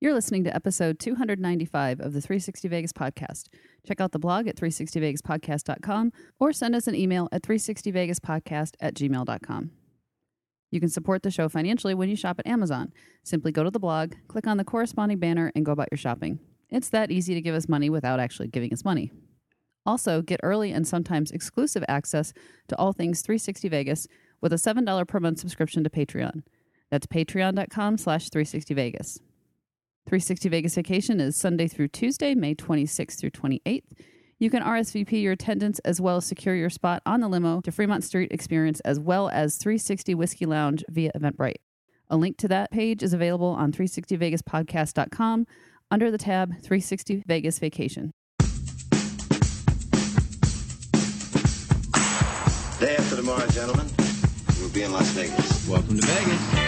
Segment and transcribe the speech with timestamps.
[0.00, 3.48] You're listening to episode 295 of the 360 Vegas podcast.
[3.84, 9.70] Check out the blog at 360vegaspodcast.com or send us an email at 360vegaspodcast at gmail.com.
[10.70, 12.92] You can support the show financially when you shop at Amazon.
[13.24, 16.38] Simply go to the blog, click on the corresponding banner, and go about your shopping.
[16.70, 19.10] It's that easy to give us money without actually giving us money.
[19.84, 22.32] Also, get early and sometimes exclusive access
[22.68, 24.06] to all things 360 Vegas
[24.40, 26.44] with a $7 per month subscription to Patreon.
[26.88, 29.18] That's patreon.com slash 360vegas.
[30.08, 33.84] 360 Vegas Vacation is Sunday through Tuesday, May 26th through 28th.
[34.38, 37.70] You can RSVP your attendance as well as secure your spot on the limo to
[37.70, 41.56] Fremont Street Experience as well as 360 Whiskey Lounge via Eventbrite.
[42.08, 45.46] A link to that page is available on 360vegaspodcast.com
[45.90, 48.10] under the tab 360 Vegas Vacation.
[52.80, 53.86] Day after tomorrow, gentlemen,
[54.58, 55.68] we'll be in Las Vegas.
[55.68, 56.67] Welcome to Vegas.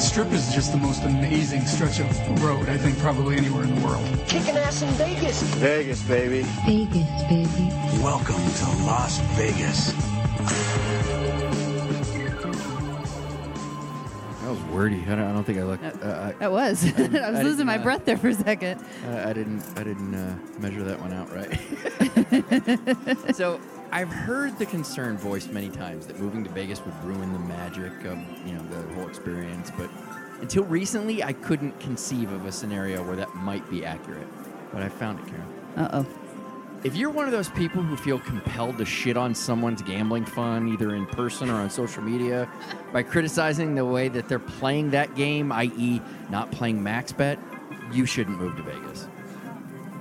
[0.00, 3.74] The strip is just the most amazing stretch of road, I think, probably anywhere in
[3.78, 4.02] the world.
[4.26, 5.42] Kicking ass in Vegas.
[5.42, 6.40] Vegas, baby.
[6.64, 7.70] Vegas, baby.
[8.02, 9.92] Welcome to Las Vegas.
[14.40, 15.02] That was wordy.
[15.02, 15.84] I don't, I don't think I looked.
[15.84, 16.82] Uh, That was.
[16.82, 18.82] I was didn't, losing my uh, breath there for a second.
[19.06, 19.62] I, I didn't.
[19.76, 21.60] I didn't uh, measure that one out right.
[23.36, 23.60] so
[23.92, 27.92] I've heard the concern voiced many times that moving to Vegas would ruin the magic
[28.04, 29.90] of you know the whole experience, but
[30.40, 34.26] until recently, I couldn't conceive of a scenario where that might be accurate.
[34.72, 35.46] But I found it, Karen.
[35.76, 36.06] Uh oh.
[36.82, 40.68] If you're one of those people who feel compelled to shit on someone's gambling fun,
[40.68, 42.48] either in person or on social media,
[42.90, 46.00] by criticizing the way that they're playing that game, i.e.,
[46.30, 47.38] not playing max bet,
[47.92, 49.08] you shouldn't move to Vegas.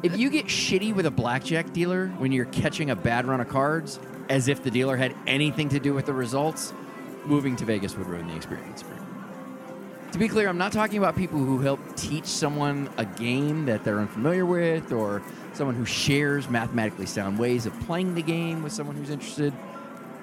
[0.02, 3.50] If you get shitty with a blackjack dealer when you're catching a bad run of
[3.50, 4.00] cards,
[4.30, 6.74] as if the dealer had anything to do with the results,
[7.26, 9.06] moving to Vegas would ruin the experience for you.
[10.14, 13.84] To be clear, I'm not talking about people who help teach someone a game that
[13.84, 15.22] they're unfamiliar with or
[15.52, 19.54] someone who shares mathematically sound ways of playing the game with someone who's interested.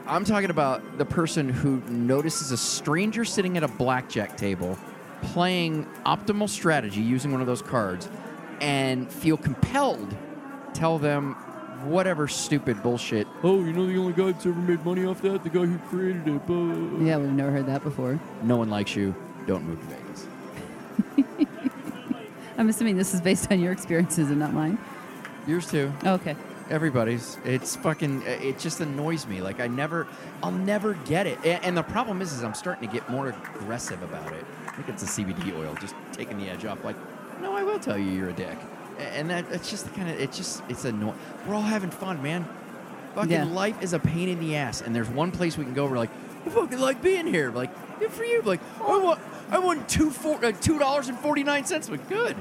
[0.06, 4.78] I'm talking about the person who notices a stranger sitting at a blackjack table
[5.22, 8.09] playing optimal strategy using one of those cards
[8.60, 10.16] and feel compelled
[10.76, 11.34] tell them
[11.84, 13.26] whatever stupid bullshit.
[13.42, 15.42] Oh, you know the only guy that's ever made money off that?
[15.42, 16.46] The guy who created it.
[16.46, 18.20] blah." Yeah, we've never heard that before.
[18.42, 19.14] No one likes you.
[19.46, 20.26] Don't move to Vegas.
[22.58, 24.78] I'm assuming this is based on your experiences and not mine.
[25.46, 25.92] Yours too.
[26.04, 26.36] Oh, okay.
[26.68, 27.38] Everybody's.
[27.44, 28.22] It's fucking.
[28.26, 29.40] It just annoys me.
[29.40, 30.06] Like I never,
[30.42, 31.38] I'll never get it.
[31.44, 34.44] And the problem is, is I'm starting to get more aggressive about it.
[34.66, 36.84] I think it's the CBD oil just taking the edge off.
[36.84, 36.96] Like,
[37.41, 38.56] no, I will tell you you're a dick.
[38.98, 40.19] And that it's just the kind of.
[40.19, 40.62] It's just.
[40.69, 41.19] It's annoying.
[41.47, 42.48] We're all having fun, man.
[43.14, 43.44] Fucking Yeah.
[43.44, 45.86] life is a pain in the ass, and there's one place we can go.
[45.86, 46.10] We're like,
[46.47, 47.50] I fucking like being here.
[47.50, 48.41] Like, good for you.
[48.42, 49.20] Like, I want,
[49.50, 51.91] I won two four, uh, two dollars and forty nine cents.
[51.91, 52.36] Like, good.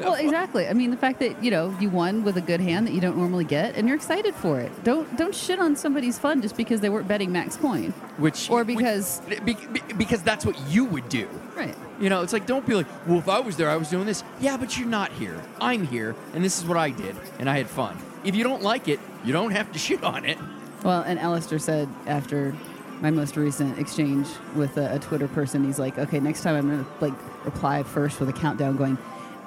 [0.00, 0.66] Well, exactly.
[0.68, 3.00] I mean, the fact that you know you won with a good hand that you
[3.00, 4.70] don't normally get, and you're excited for it.
[4.84, 7.94] Don't don't shit on somebody's fun just because they weren't betting max point.
[8.18, 11.28] Which Or which- because- be- be- because that's what you would do.
[11.56, 11.74] Right.
[12.00, 14.06] You know, it's like don't be like, well, if I was there, I was doing
[14.06, 14.24] this.
[14.40, 15.40] Yeah, but you're not here.
[15.60, 17.96] I'm here, and this is what I did, and I had fun.
[18.24, 20.38] If you don't like it, you don't have to shit on it.
[20.82, 22.54] Well, and Alistair said after
[23.02, 26.68] my most recent exchange with a, a Twitter person, he's like, okay, next time I'm
[26.70, 28.96] gonna like reply first with a countdown going,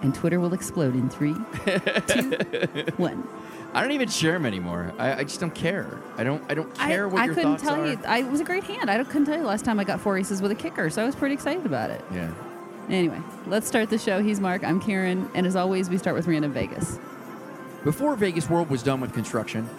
[0.03, 1.33] and Twitter will explode in three,
[2.07, 3.27] two, one.
[3.73, 4.93] I don't even share them anymore.
[4.99, 5.97] I, I just don't care.
[6.17, 6.43] I don't.
[6.49, 7.87] I don't care I, what I your couldn't thoughts tell are.
[7.87, 7.99] you.
[8.05, 8.91] I, it was a great hand.
[8.91, 11.01] I don't- couldn't tell you last time I got four aces with a kicker, so
[11.01, 12.03] I was pretty excited about it.
[12.13, 12.31] yeah.
[12.89, 14.21] Anyway, let's start the show.
[14.21, 14.63] He's Mark.
[14.63, 16.99] I'm Karen, and as always, we start with random Vegas.
[17.85, 19.69] Before Vegas World was done with construction,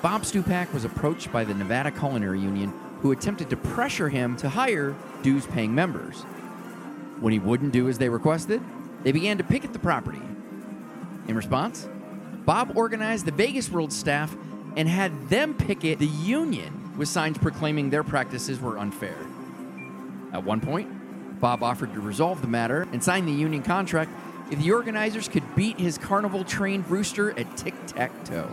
[0.00, 2.72] Bob Stupak was approached by the Nevada Culinary Union,
[3.02, 6.22] who attempted to pressure him to hire dues paying members.
[7.20, 8.62] When he wouldn't do as they requested,
[9.02, 10.22] they began to picket the property.
[11.26, 11.88] In response,
[12.44, 14.34] Bob organized the Vegas World staff
[14.76, 19.16] and had them picket the union with signs proclaiming their practices were unfair.
[20.32, 24.10] At one point, Bob offered to resolve the matter and sign the union contract
[24.50, 28.48] if the organizers could beat his carnival trained rooster at tic tac toe.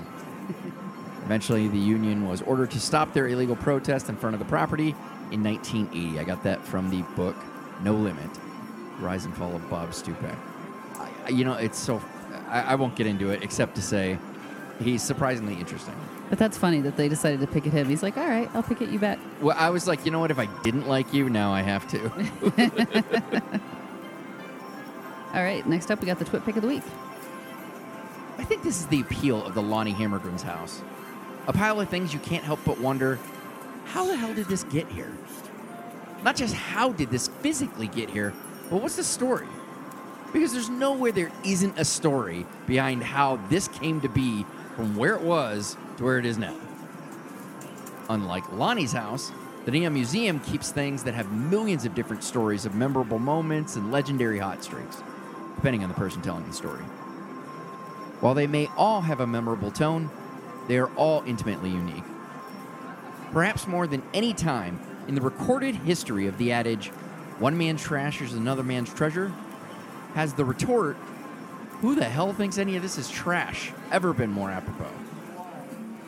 [1.25, 4.89] Eventually, the union was ordered to stop their illegal protest in front of the property
[5.31, 6.19] in 1980.
[6.19, 7.35] I got that from the book
[7.81, 8.29] No Limit,
[8.99, 10.35] Rise and Fall of Bob Stupak.
[10.99, 12.01] I, you know, it's so.
[12.47, 14.17] I, I won't get into it except to say
[14.79, 15.95] he's surprisingly interesting.
[16.29, 17.87] But that's funny that they decided to pick at him.
[17.87, 19.19] He's like, all right, I'll pick at you back.
[19.41, 20.31] Well, I was like, you know what?
[20.31, 23.61] If I didn't like you, now I have to.
[25.35, 26.83] All right, next up, we got the Twit Pick of the Week.
[28.37, 30.81] I think this is the appeal of the Lonnie Hammargren's house.
[31.47, 33.19] A pile of things you can't help but wonder
[33.83, 35.11] how the hell did this get here?
[36.23, 38.33] Not just how did this physically get here,
[38.69, 39.47] but what's the story?
[40.33, 44.45] Because there's nowhere there isn't a story behind how this came to be
[44.75, 46.55] from where it was to where it is now.
[48.09, 49.31] Unlike Lonnie's house,
[49.65, 53.91] the Neon Museum keeps things that have millions of different stories of memorable moments and
[53.91, 55.01] legendary hot streaks,
[55.55, 56.83] depending on the person telling the story.
[58.19, 60.09] While they may all have a memorable tone,
[60.67, 62.03] they are all intimately unique.
[63.31, 66.91] Perhaps more than any time in the recorded history of the adage,
[67.39, 69.31] one man's trash is another man's treasure,
[70.13, 70.95] has the retort,
[71.81, 74.89] who the hell thinks any of this is trash, ever been more apropos.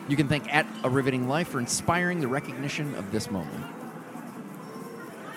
[0.08, 3.64] You can thank at A Riveting Life for inspiring the recognition of this moment.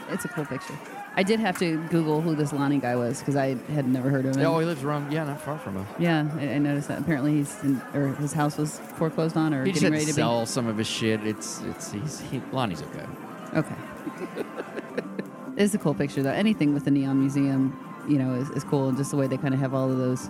[0.09, 0.77] It's a cool picture.
[1.17, 4.25] I did have to Google who this Lonnie guy was because I had never heard
[4.25, 4.45] of him.
[4.45, 5.88] Oh, he lives around, yeah, not far from us.
[5.99, 6.99] Yeah, I, I noticed that.
[6.99, 10.05] Apparently, he's in, or his house was foreclosed on, or He just getting had ready
[10.05, 11.25] to to sell some of his shit.
[11.27, 13.05] It's, it's, he's, he, Lonnie's okay.
[13.55, 13.75] Okay.
[15.65, 16.31] it's a cool picture, though.
[16.31, 17.77] Anything with the Neon Museum,
[18.07, 19.97] you know, is, is cool, and just the way they kind of have all of
[19.97, 20.29] those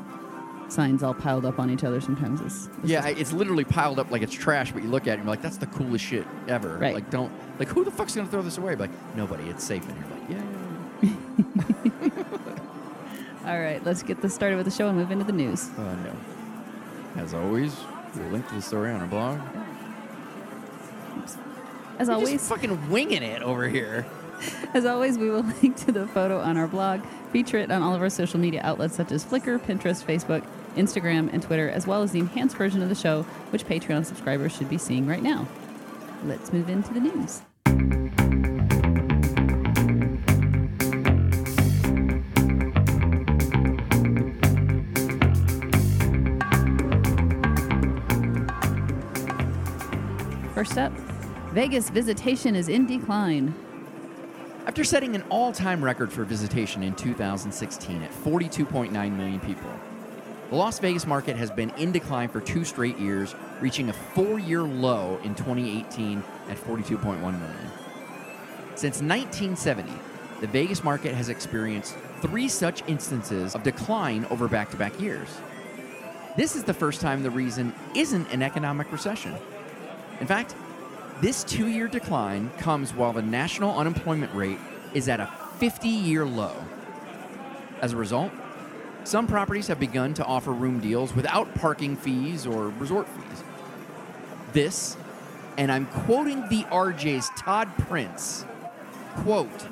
[0.67, 2.69] signs all piled up on each other sometimes is.
[2.83, 5.13] is Yeah, just- it's literally piled up like it's trash, but you look at it
[5.15, 6.77] and you're like, that's the coolest shit ever.
[6.77, 6.93] Right.
[6.93, 8.75] Like, don't, like, who the fuck's gonna throw this away?
[8.75, 10.05] Like, nobody, it's safe in here.
[10.11, 10.41] Like, yeah.
[13.51, 13.83] all right.
[13.85, 15.69] Let's get this started with the show and move into the news.
[15.77, 16.15] Uh, no.
[17.21, 17.75] As always,
[18.15, 19.39] we'll link to the story on our blog.
[21.99, 24.05] As We're always, fucking winging it over here.
[24.73, 27.93] As always, we will link to the photo on our blog, feature it on all
[27.93, 30.45] of our social media outlets such as Flickr, Pinterest, Facebook,
[30.75, 34.55] Instagram, and Twitter, as well as the enhanced version of the show, which Patreon subscribers
[34.55, 35.47] should be seeing right now.
[36.23, 37.41] Let's move into the news.
[50.53, 50.93] First up,
[51.53, 53.53] Vegas visitation is in decline.
[54.63, 59.71] After setting an all time record for visitation in 2016 at 42.9 million people,
[60.51, 64.37] the Las Vegas market has been in decline for two straight years, reaching a four
[64.37, 67.71] year low in 2018 at 42.1 million.
[68.75, 69.91] Since 1970,
[70.41, 75.27] the Vegas market has experienced three such instances of decline over back to back years.
[76.37, 79.35] This is the first time the reason isn't an economic recession.
[80.19, 80.53] In fact,
[81.21, 84.57] this two year decline comes while the national unemployment rate
[84.93, 85.29] is at a
[85.59, 86.55] 50 year low.
[87.79, 88.31] As a result,
[89.03, 93.43] some properties have begun to offer room deals without parking fees or resort fees.
[94.53, 94.97] This,
[95.57, 98.45] and I'm quoting the RJ's Todd Prince,
[99.17, 99.67] quote,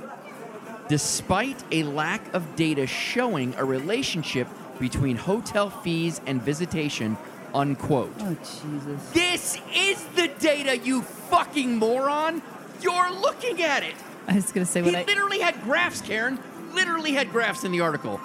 [0.88, 4.48] despite a lack of data showing a relationship
[4.80, 7.18] between hotel fees and visitation,
[7.54, 8.14] unquote.
[8.20, 9.10] Oh, Jesus.
[9.12, 12.42] This is the data, you fucking moron!
[12.82, 13.96] You're looking at it!
[14.28, 15.04] I was going to say He what I.
[15.04, 16.40] literally had graphs, Karen.
[16.74, 18.20] Literally had graphs in the article.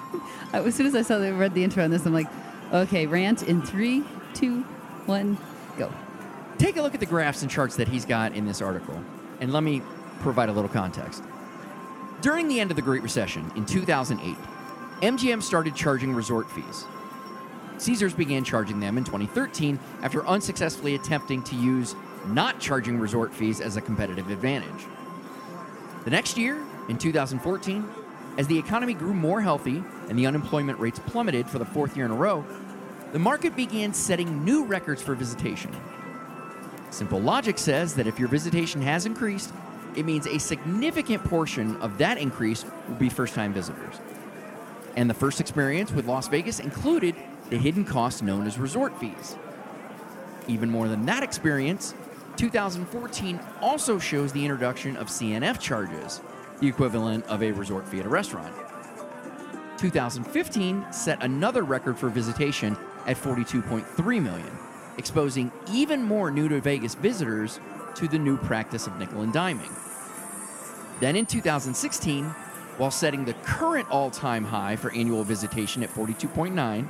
[0.53, 2.27] I- As soon as I saw they read the intro on this, I'm like,
[2.71, 4.03] okay, rant in three,
[4.33, 4.61] two,
[5.07, 5.37] one,
[5.77, 5.91] go.
[6.57, 9.01] Take a look at the graphs and charts that he's got in this article,
[9.41, 9.81] and let me
[10.21, 11.21] provide a little context.
[12.21, 14.35] During the end of the Great Recession in 2008,
[15.01, 16.85] MGM started charging resort fees.
[17.77, 21.95] Caesars began charging them in 2013 after unsuccessfully attempting to use
[22.27, 24.85] not charging resort fees as a competitive advantage.
[26.03, 27.87] The next year, in 2014,
[28.37, 32.05] as the economy grew more healthy and the unemployment rates plummeted for the fourth year
[32.05, 32.45] in a row,
[33.11, 35.73] the market began setting new records for visitation.
[36.89, 39.53] Simple logic says that if your visitation has increased,
[39.95, 43.95] it means a significant portion of that increase will be first time visitors.
[44.95, 47.15] And the first experience with Las Vegas included
[47.49, 49.35] the hidden costs known as resort fees.
[50.47, 51.93] Even more than that experience,
[52.37, 56.21] 2014 also shows the introduction of CNF charges,
[56.59, 58.53] the equivalent of a resort fee at a restaurant.
[59.77, 64.51] 2015 set another record for visitation at 42.3 million,
[64.97, 67.59] exposing even more new to Vegas visitors
[67.95, 69.71] to the new practice of nickel and diming.
[70.99, 72.25] Then in 2016,
[72.77, 76.87] while setting the current all time high for annual visitation at 42.9,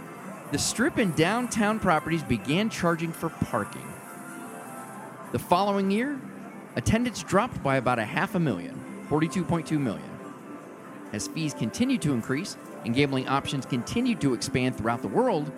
[0.51, 3.85] the strip and downtown properties began charging for parking.
[5.31, 6.19] The following year,
[6.75, 10.09] attendance dropped by about a half a million, 42.2 million.
[11.13, 15.51] As fees continued to increase and gambling options continued to expand throughout the world,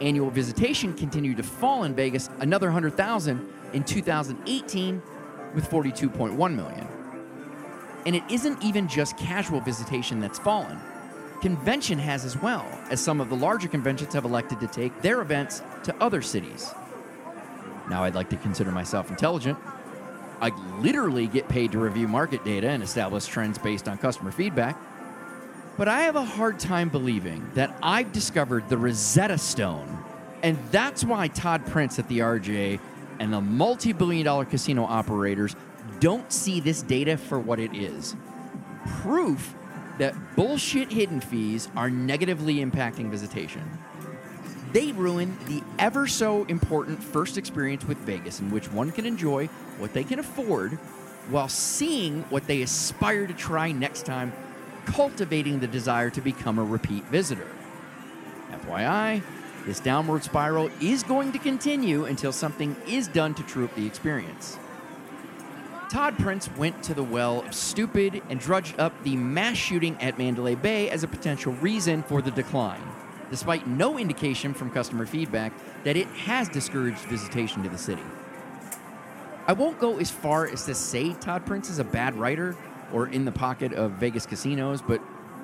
[0.00, 5.02] annual visitation continued to fall in Vegas another 100,000 in 2018
[5.54, 6.88] with 42.1 million.
[8.04, 10.80] And it isn't even just casual visitation that's fallen.
[11.42, 15.20] Convention has as well, as some of the larger conventions have elected to take their
[15.20, 16.72] events to other cities.
[17.90, 19.58] Now, I'd like to consider myself intelligent.
[20.40, 24.76] I literally get paid to review market data and establish trends based on customer feedback.
[25.76, 29.98] But I have a hard time believing that I've discovered the Rosetta Stone.
[30.44, 32.78] And that's why Todd Prince at the RJ
[33.18, 35.56] and the multi billion dollar casino operators
[35.98, 38.14] don't see this data for what it is
[39.00, 39.54] proof
[39.98, 43.62] that bullshit hidden fees are negatively impacting visitation.
[44.72, 49.46] They ruin the ever so important first experience with Vegas, in which one can enjoy
[49.78, 50.72] what they can afford
[51.28, 54.32] while seeing what they aspire to try next time,
[54.86, 57.48] cultivating the desire to become a repeat visitor.
[58.50, 59.22] FYI,
[59.66, 63.86] this downward spiral is going to continue until something is done to true up the
[63.86, 64.58] experience.
[65.92, 70.16] Todd Prince went to the well of stupid and drudged up the mass shooting at
[70.16, 72.80] Mandalay Bay as a potential reason for the decline,
[73.28, 75.52] despite no indication from customer feedback
[75.84, 78.00] that it has discouraged visitation to the city.
[79.46, 82.56] I won't go as far as to say Todd Prince is a bad writer
[82.90, 85.02] or in the pocket of Vegas casinos, but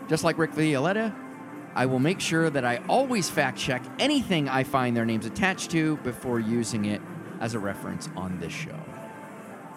[0.09, 1.15] just like Rick Velotta,
[1.75, 5.71] I will make sure that I always fact check anything I find their names attached
[5.73, 7.03] to before using it
[7.39, 8.81] as a reference on this show.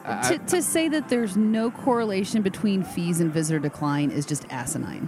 [0.05, 4.46] I- to, to say that there's no correlation between fees and visitor decline is just
[4.50, 5.08] asinine.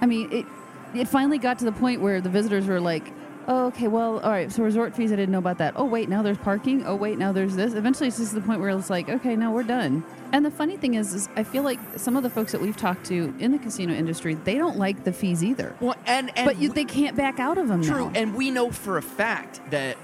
[0.00, 0.46] I mean, it
[0.94, 3.12] it finally got to the point where the visitors were like,
[3.46, 5.74] "Oh, okay, well, all right, so resort fees, I didn't know about that.
[5.76, 6.86] Oh, wait, now there's parking.
[6.86, 9.52] Oh, wait, now there's this." Eventually, it's just the point where it's like, "Okay, now
[9.52, 12.52] we're done." And the funny thing is, is I feel like some of the folks
[12.52, 15.74] that we've talked to in the casino industry, they don't like the fees either.
[15.80, 18.12] well, and, and but you, they can't back out of them True, now.
[18.14, 19.96] and we know for a fact that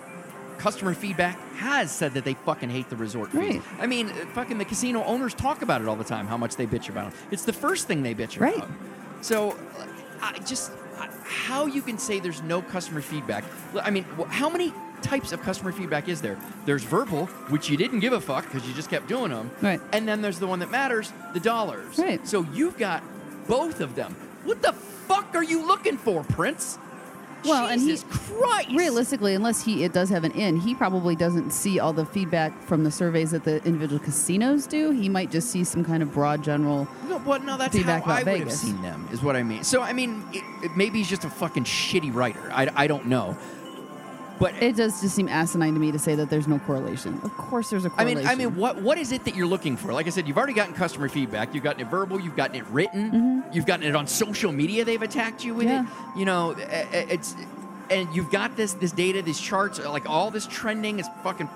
[0.59, 3.39] customer feedback has said that they fucking hate the resort fees.
[3.41, 3.63] Right.
[3.79, 6.57] I mean, uh, fucking the casino owners talk about it all the time, how much
[6.57, 7.21] they bitch about them.
[7.31, 8.57] It's the first thing they bitch Right.
[8.57, 8.69] about.
[9.21, 9.87] So, uh,
[10.23, 10.71] I just
[11.25, 13.45] how you can say there's no customer feedback?
[13.83, 16.39] I mean, how many types of customer feedback is there?
[16.67, 19.51] There's verbal, which you didn't give a fuck because you just kept doing them.
[19.61, 19.81] Right.
[19.93, 21.99] And then there's the one that matters, the dollars.
[21.99, 22.27] Right.
[22.27, 23.03] So you've got
[23.49, 24.15] both of them.
[24.45, 26.79] What the fuck are you looking for, Prince?
[27.45, 28.71] Well, and he- Jesus Christ!
[28.71, 32.63] Realistically, unless he it does have an in, he probably doesn't see all the feedback
[32.65, 34.91] from the surveys that the individual casinos do.
[34.91, 36.89] He might just see some kind of broad general.
[37.09, 39.43] No, but no, that's feedback how I about would have seen them, is what I
[39.43, 39.65] mean.
[39.65, 42.51] So, I mean, it, it, maybe he's just a fucking shitty writer.
[42.53, 43.37] I, I don't know.
[44.39, 47.21] But It does just seem asinine to me to say that there's no correlation.
[47.23, 48.27] Of course, there's a I mean, correlation.
[48.31, 49.93] I mean, what what is it that you're looking for?
[49.93, 51.55] Like I said, you've already gotten customer feedback.
[51.55, 52.19] You've gotten it verbal.
[52.21, 53.45] You've gotten it written.
[53.53, 54.85] You've gotten it on social media.
[54.85, 55.87] They've attacked you with Mm-hmm.
[55.87, 56.13] Yeah.
[56.15, 56.19] it.
[56.19, 57.37] You know, it's
[57.91, 61.49] and you've got this this data, these charts, like all this trending is fucking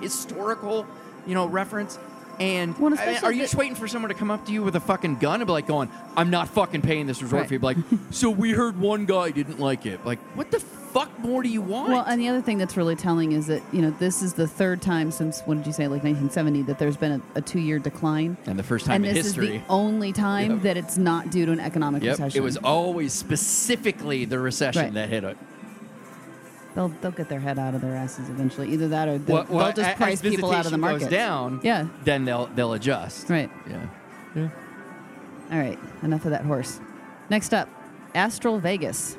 [0.00, 0.86] historical.
[1.26, 1.98] You know, reference.
[2.38, 4.44] And Well, I mean, especially are you the- just waiting for someone to come up
[4.46, 7.22] to you with a fucking gun and be like, going, "I'm not fucking paying this
[7.22, 7.48] resort Right.
[7.48, 7.56] fee"?
[7.56, 7.76] Be Like,
[8.10, 10.04] so we heard one guy didn't like it.
[10.04, 10.60] Like, what the
[10.98, 11.90] fuck more do you want?
[11.90, 14.46] Well, and the other thing that's really telling is that you know this is the
[14.48, 17.78] third time since when did you say like 1970 that there's been a, a two-year
[17.78, 19.56] decline, and the first time and in this history.
[19.56, 20.62] is the only time Yep.
[20.62, 22.38] that it's not due to an economic Yep, recession.
[22.40, 24.94] it was always specifically the recession Right.
[24.94, 25.36] that hit it.
[26.74, 28.70] They'll they'll get their head out of their asses eventually.
[28.72, 31.00] Either that or they'll, Well, well, they'll just price people out of the market.
[31.00, 31.88] Goes down, Yeah.
[32.04, 33.28] Then they'll they'll adjust.
[33.30, 33.50] Right.
[33.68, 33.86] Yeah.
[34.34, 34.48] Yeah.
[35.52, 35.78] All right.
[36.02, 36.80] Enough of that horse.
[37.30, 37.68] Next up,
[38.14, 39.16] Astral Vegas.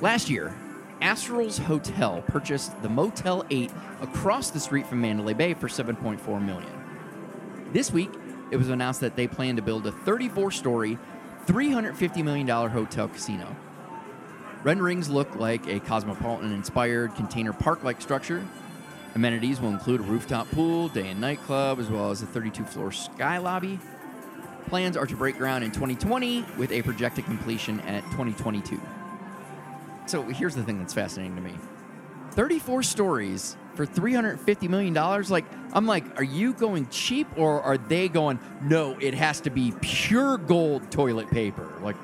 [0.00, 0.54] Last year,
[1.00, 6.70] Astral's Hotel purchased the Motel 8 across the street from Mandalay Bay for 7.4 million.
[7.72, 8.10] This week,
[8.52, 10.98] it was announced that they plan to build a 34-story,
[11.46, 13.56] 350 million dollar hotel casino.
[14.62, 18.46] Renderings look like a cosmopolitan-inspired container park-like structure.
[19.16, 22.92] Amenities will include a rooftop pool, day and night club, as well as a 32-floor
[22.92, 23.80] sky lobby.
[24.66, 28.80] Plans are to break ground in 2020 with a projected completion at 2022.
[30.08, 31.54] So here's the thing that's fascinating to me
[32.32, 34.94] 34 stories for $350 million.
[34.94, 39.50] Like, I'm like, are you going cheap or are they going, no, it has to
[39.50, 41.68] be pure gold toilet paper?
[41.80, 41.96] Like,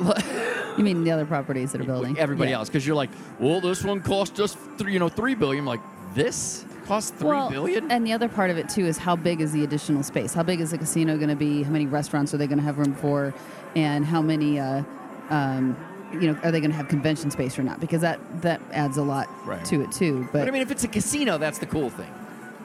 [0.78, 2.18] You mean the other properties that are building?
[2.18, 2.58] everybody Yeah.
[2.58, 2.68] else.
[2.68, 5.62] Because you're like, well, this one cost us, three, you know, $3 billion.
[5.62, 5.80] I'm like,
[6.14, 7.90] this cost three well, billion?
[7.90, 10.32] And the other part of it too is how big is the additional space?
[10.32, 11.62] How big is the casino going to be?
[11.62, 13.34] How many restaurants are they going to have room for?
[13.76, 14.82] And how many, uh,
[15.28, 15.76] um,
[16.12, 17.80] you know, are they going to have convention space or not?
[17.80, 19.64] Because that that adds a lot Right.
[19.66, 20.22] to it too.
[20.32, 22.12] But, But I mean, if it's a casino, that's the cool thing.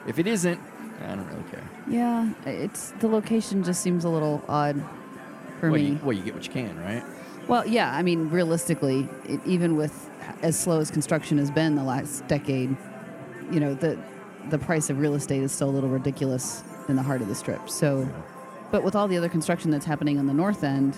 [0.06, 0.60] If it isn't,
[1.04, 1.68] I don't really care.
[1.88, 4.82] Yeah, it's the location just seems a little odd
[5.60, 5.88] for well, me.
[5.90, 7.02] You, well, you get what you can, right?
[7.48, 10.10] Well, yeah, I mean, realistically, it, even with
[10.42, 12.76] as slow as construction has been the last decade,
[13.50, 13.98] you know, the
[14.50, 17.34] the price of real estate is still a little ridiculous in the heart of the
[17.34, 17.68] strip.
[17.68, 18.08] So,
[18.70, 20.96] but with all the other construction that's happening on the north end,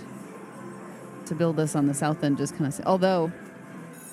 [1.28, 3.30] to build this on the south end just kind of, although,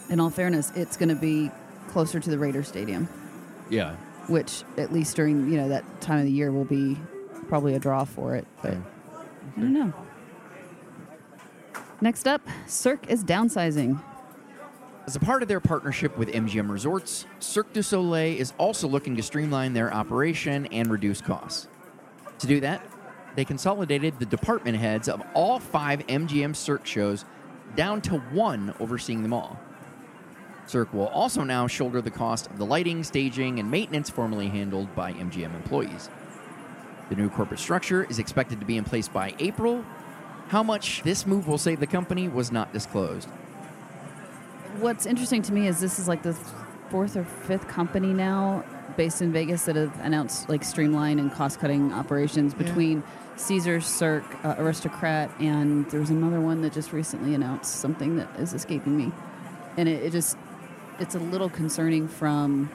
[0.10, 1.52] in all fairness, it's going to be
[1.88, 3.08] closer to the Raider Stadium,
[3.70, 3.96] Yeah.
[4.28, 6.98] which at least during you know that time of the year will be
[7.48, 8.46] probably a draw for it.
[8.62, 8.74] But
[9.58, 9.94] I don't know.
[12.02, 14.02] Next up, Cirque is downsizing.
[15.08, 19.16] As a part of their partnership with MGM Resorts, Cirque du Soleil is also looking
[19.16, 21.68] to streamline their operation and reduce costs.
[22.40, 22.82] To do that,
[23.36, 27.26] they consolidated the department heads of all five MGM Cirque shows
[27.76, 29.60] down to one overseeing them all.
[30.68, 34.94] Cirque will also now shoulder the cost of the lighting, staging, and maintenance formerly handled
[34.96, 36.10] by MGM employees.
[37.10, 39.86] The new corporate structure is expected to be in place by April.
[40.48, 43.28] How much this move will save the company was not disclosed.
[44.80, 46.34] What's interesting to me is this is like the
[46.90, 48.64] fourth or fifth company now
[48.98, 53.04] based in Vegas that have announced like streamline and cost cutting operations between
[53.38, 58.30] Caesars, Cirque, uh, Aristocrat, and there was another one that just recently announced something that
[58.40, 59.12] is escaping me.
[59.78, 60.38] And it, it just,
[61.00, 62.70] it's a little concerning from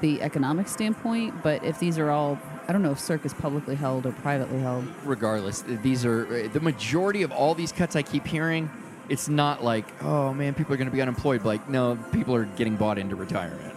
[0.00, 2.38] the economic standpoint, but if these are all,
[2.68, 4.86] I don't know if Cirque is publicly held or privately held.
[5.04, 8.70] regardless, these are uh, the majority of all these cuts I keep hearing.
[9.08, 11.44] It's not like, oh man, people are going to be unemployed.
[11.44, 13.73] Like, no, people are getting bought into retirement.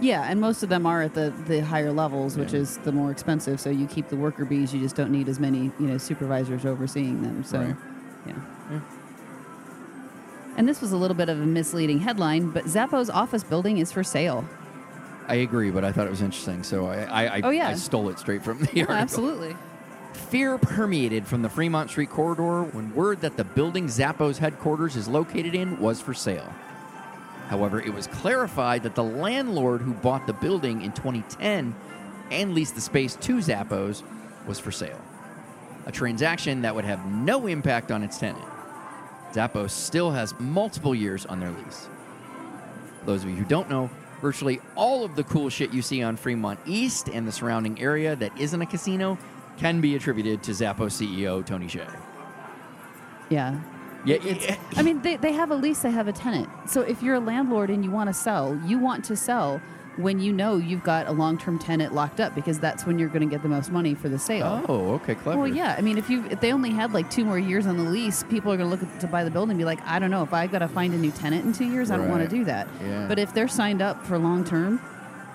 [0.00, 2.60] Yeah, and most of them are at the, the higher levels, which Yeah.
[2.60, 3.60] is the more expensive.
[3.60, 6.64] So you keep the worker bees, you just don't need as many, you know, supervisors
[6.64, 7.44] overseeing them.
[7.44, 7.76] So, Right.
[8.26, 8.34] yeah.
[8.70, 8.80] Yeah.
[10.56, 13.92] And this was a little bit of a misleading headline, but Zappos office building is
[13.92, 14.44] for sale.
[15.28, 17.68] I agree, but I thought it was interesting, so I I, I, Oh, yeah.
[17.68, 18.96] I stole it straight from the Yeah, article.
[18.96, 19.56] absolutely.
[20.12, 25.06] Fear permeated from the Fremont Street corridor when word that the building Zappos headquarters is
[25.08, 26.52] located in was for sale.
[27.50, 31.74] However, it was clarified that the landlord who bought the building in 2010
[32.30, 34.04] and leased the space to Zappos
[34.46, 35.00] was for sale.
[35.86, 38.44] A transaction that would have no impact on its tenant.
[39.32, 41.88] Zappos still has multiple years on their lease.
[43.00, 43.90] For those of you who don't know,
[44.22, 48.14] virtually all of the cool shit you see on Fremont East and the surrounding area
[48.14, 49.18] that isn't a casino
[49.58, 51.98] can be attributed to Zappos CEO Tony Hsieh.
[53.28, 53.60] Yeah.
[54.04, 56.48] Yeah, It's, I mean, they, they have a lease, they have a tenant.
[56.66, 59.60] So if you're a landlord and you want to sell, you want to sell
[59.96, 63.08] when you know you've got a long term tenant locked up because that's when you're
[63.08, 64.64] going to get the most money for the sale.
[64.68, 65.38] Oh, okay, clever.
[65.38, 65.74] Well, yeah.
[65.76, 68.22] I mean, if you if they only had like two more years on the lease,
[68.24, 70.10] people are going to look at, to buy the building and be like, I don't
[70.10, 72.22] know if I got to find a new tenant in two years, I don't want
[72.22, 72.68] to do that.
[72.82, 73.06] Yeah.
[73.06, 74.80] But if they're signed up for long term,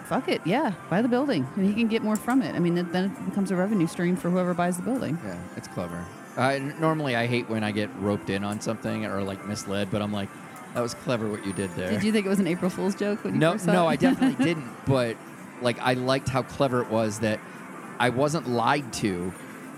[0.06, 2.56] fuck it, yeah, buy the building, and he can get more from it.
[2.56, 5.20] I mean, it, then it becomes a revenue stream for whoever buys the building.
[5.24, 6.06] Yeah, it's clever.
[6.38, 10.02] I, normally, I hate when I get roped in on something or like misled, but
[10.02, 10.30] I'm like,
[10.74, 11.90] that was clever what you did there.
[11.90, 13.86] Did you think it was an April Fool's joke when you no, first saw no,
[13.88, 13.92] it?
[13.92, 14.70] I definitely didn't.
[14.86, 15.16] But
[15.62, 17.40] like, I liked how clever it was that
[18.00, 19.34] I wasn't lied to.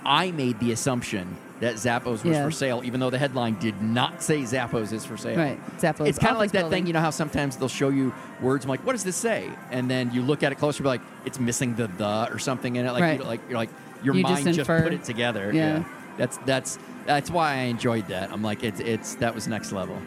[0.05, 2.43] I made the assumption that Zappos was Yeah.
[2.45, 5.37] for sale, even though the headline did not say Zappos is for sale.
[5.37, 6.07] Right, Zappos.
[6.07, 6.83] It's kind of like that building.
[6.83, 9.49] thing, you know how sometimes they'll show you words I'm like, what does this say?
[9.71, 12.75] And then you look at it closer, be like, it's missing the the or something
[12.75, 12.91] in it.
[12.91, 13.19] Like, Right.
[13.19, 13.69] you, like you're like
[14.03, 14.81] your You mind just, infer.
[14.83, 15.51] put it together.
[15.53, 15.83] Yeah.
[16.17, 18.31] That's that's that's why I enjoyed that.
[18.31, 19.97] I'm like, it's it's that was next level.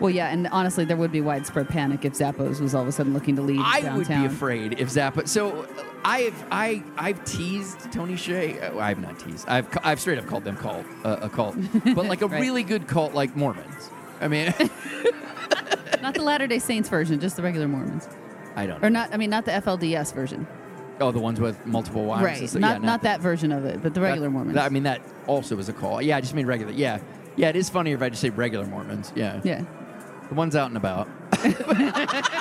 [0.00, 2.92] Well, yeah, and honestly, there would be widespread panic if Zappos was all of a
[2.92, 3.96] sudden looking to leave I downtown.
[3.98, 5.26] would be afraid if Zappa.
[5.28, 5.66] So
[6.04, 8.74] I've I I've teased Tony Hsieh.
[8.74, 9.46] uh, I've not teased.
[9.48, 12.40] I've I've straight up called them cult uh, a cult, but like a Right.
[12.40, 13.90] really good cult like Mormons.
[14.20, 14.52] I mean,
[16.02, 18.08] Not the Latter Day Saints version, just the regular Mormons,
[18.56, 18.78] I don't.
[18.84, 19.00] or know.
[19.00, 19.14] not.
[19.14, 20.46] I mean, not the FLDS version.
[21.00, 22.24] Oh, the ones with multiple wives.
[22.24, 22.60] right.
[22.60, 24.54] Not Yeah, not that version of it, but the regular that, Mormons.
[24.56, 26.02] that- I mean, that also is a call.
[26.02, 26.72] Yeah, I just mean regular.
[26.72, 26.98] Yeah,
[27.36, 27.48] yeah.
[27.48, 29.10] It is funnier if I just say regular Mormons.
[29.16, 29.64] Yeah, yeah.
[30.28, 31.08] the ones out and about.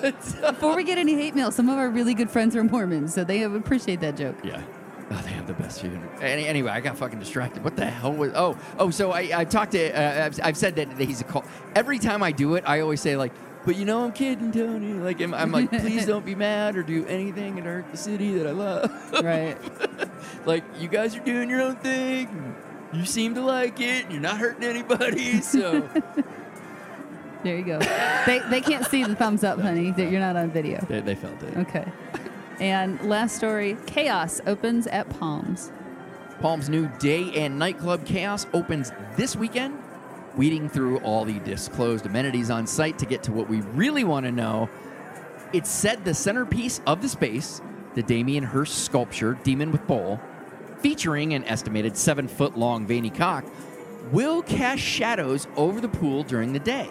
[0.00, 3.24] Before we get any hate mail, some of our really good friends are Mormons, so
[3.24, 4.36] they appreciate that joke.
[4.42, 4.62] Yeah.
[5.10, 6.08] Oh, they have the best funeral.
[6.22, 7.64] Any, anyway, I got fucking distracted.
[7.64, 8.32] What the hell was?
[8.34, 8.90] Oh, oh.
[8.90, 9.90] So I, I've talked to.
[9.92, 11.44] Uh, I've, I've said that he's a call.
[11.74, 13.32] Every time I do it, I always say like,
[13.70, 16.82] "But you know, I'm kidding, Tony." Like, I'm, I'm like, please don't be mad or
[16.82, 18.90] do anything to hurt the city that I love.
[19.22, 19.56] Right.
[20.44, 22.56] like, you guys are doing your own thing.
[22.92, 24.06] You seem to like it.
[24.06, 25.40] and You're not hurting anybody.
[25.40, 25.88] So
[27.44, 27.78] There you go.
[28.26, 29.92] they they can't see the thumbs up, honey.
[29.92, 30.84] That you're not on video.
[30.88, 31.56] they, they felt it.
[31.58, 31.86] Okay.
[32.58, 35.70] And last story: Chaos opens at Palms.
[36.40, 39.78] Palm's new day and nightclub Chaos opens this weekend,
[40.36, 44.26] weeding through all the disclosed amenities on site to get to what we really want
[44.26, 44.68] to know.
[45.52, 47.60] It said the centerpiece of the space,
[47.94, 50.20] the Damien Hirst sculpture, Demon with Bowl,
[50.78, 53.44] featuring an estimated seven foot long veiny cock,
[54.12, 56.88] will cast shadows over the pool during the day.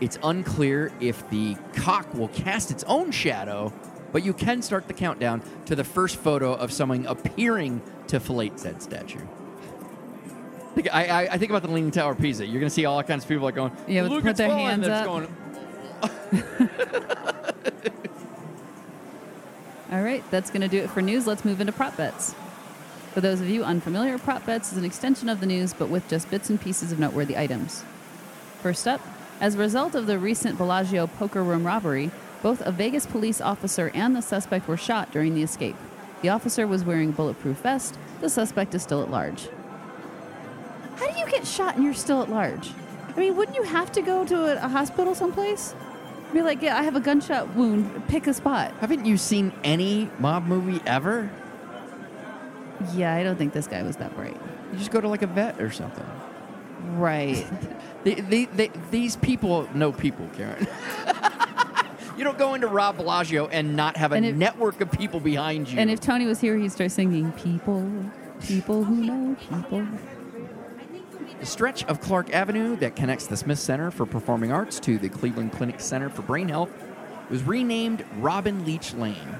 [0.00, 3.72] It's unclear if the cock will cast its own shadow,
[4.12, 8.52] but you can start the countdown to the first photo of someone appearing to fillet
[8.56, 9.20] said statue.
[10.78, 12.46] Like, I, I, I think about the Leaning Tower of Pisa.
[12.46, 14.38] You're going to see all kinds of people like going, Yeah, with- look, put it's
[14.38, 15.04] their falling," hands up.
[15.06, 15.26] going,
[19.90, 21.26] All right, that's going to do it for news.
[21.26, 22.34] Let's move into prop bets.
[23.14, 26.06] For those of you unfamiliar, prop bets is an extension of the news, but with
[26.08, 27.82] just bits and pieces of noteworthy items.
[28.62, 29.00] First up,
[29.40, 32.10] as a result of the recent Bellagio poker room robbery,
[32.42, 35.76] both a Vegas police officer and the suspect were shot during the escape.
[36.22, 37.96] The officer was wearing a bulletproof vest.
[38.20, 39.48] The suspect is still at large.
[41.38, 42.70] How do you get shot and you're still at large?
[43.16, 45.74] I mean, wouldn't you have to go to a, a hospital someplace?
[46.32, 48.06] Be like, yeah, I have a gunshot wound.
[48.08, 48.72] Pick a spot.
[48.80, 51.30] Haven't you seen any mob movie ever?
[52.94, 54.36] Yeah, I don't think this guy was that bright.
[54.72, 56.06] You just go to like a vet or something.
[56.96, 57.46] Right.
[58.04, 60.68] They, they, they, these people know people, Karen.
[62.16, 65.68] you don't go into Rob Bellagio and not have a if- network of people behind
[65.68, 65.80] you.
[65.80, 67.90] and if Tony was here, he'd start singing, People,
[68.40, 69.84] people who know people.
[71.40, 75.08] The stretch of Clark Avenue that connects the Smith Center for Performing Arts to the
[75.08, 76.70] Cleveland Clinic Center for Brain Health
[77.30, 79.36] was renamed Robin Leach Lane.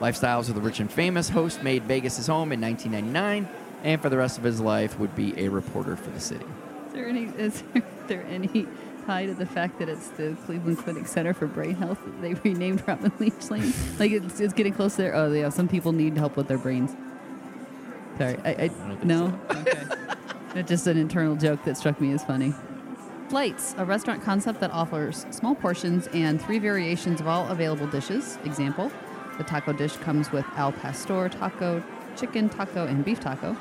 [0.00, 3.48] Lifestyles of the Rich and Famous host made Vegas his home in 1999,
[3.82, 6.46] and for the rest of his life would be a reporter for the city.
[6.88, 7.62] Is there any, is
[8.06, 8.66] there any
[9.06, 12.34] tie to the fact that it's the Cleveland Clinic Center for Brain Health that they
[12.50, 13.72] renamed Robin Leach Lane?
[13.98, 15.14] Like, it's, it's getting close there.
[15.14, 16.94] Oh, yeah, some people need help with their brains.
[18.18, 18.38] Sorry.
[18.44, 19.38] I, I, don't think no?
[19.50, 19.82] Okay.
[20.54, 22.54] It's just an internal joke that struck me as funny.
[23.28, 28.38] Flights, a restaurant concept that offers small portions and three variations of all available dishes.
[28.44, 28.90] Example,
[29.36, 31.82] the taco dish comes with al pastor taco,
[32.16, 33.56] chicken taco, and beef taco.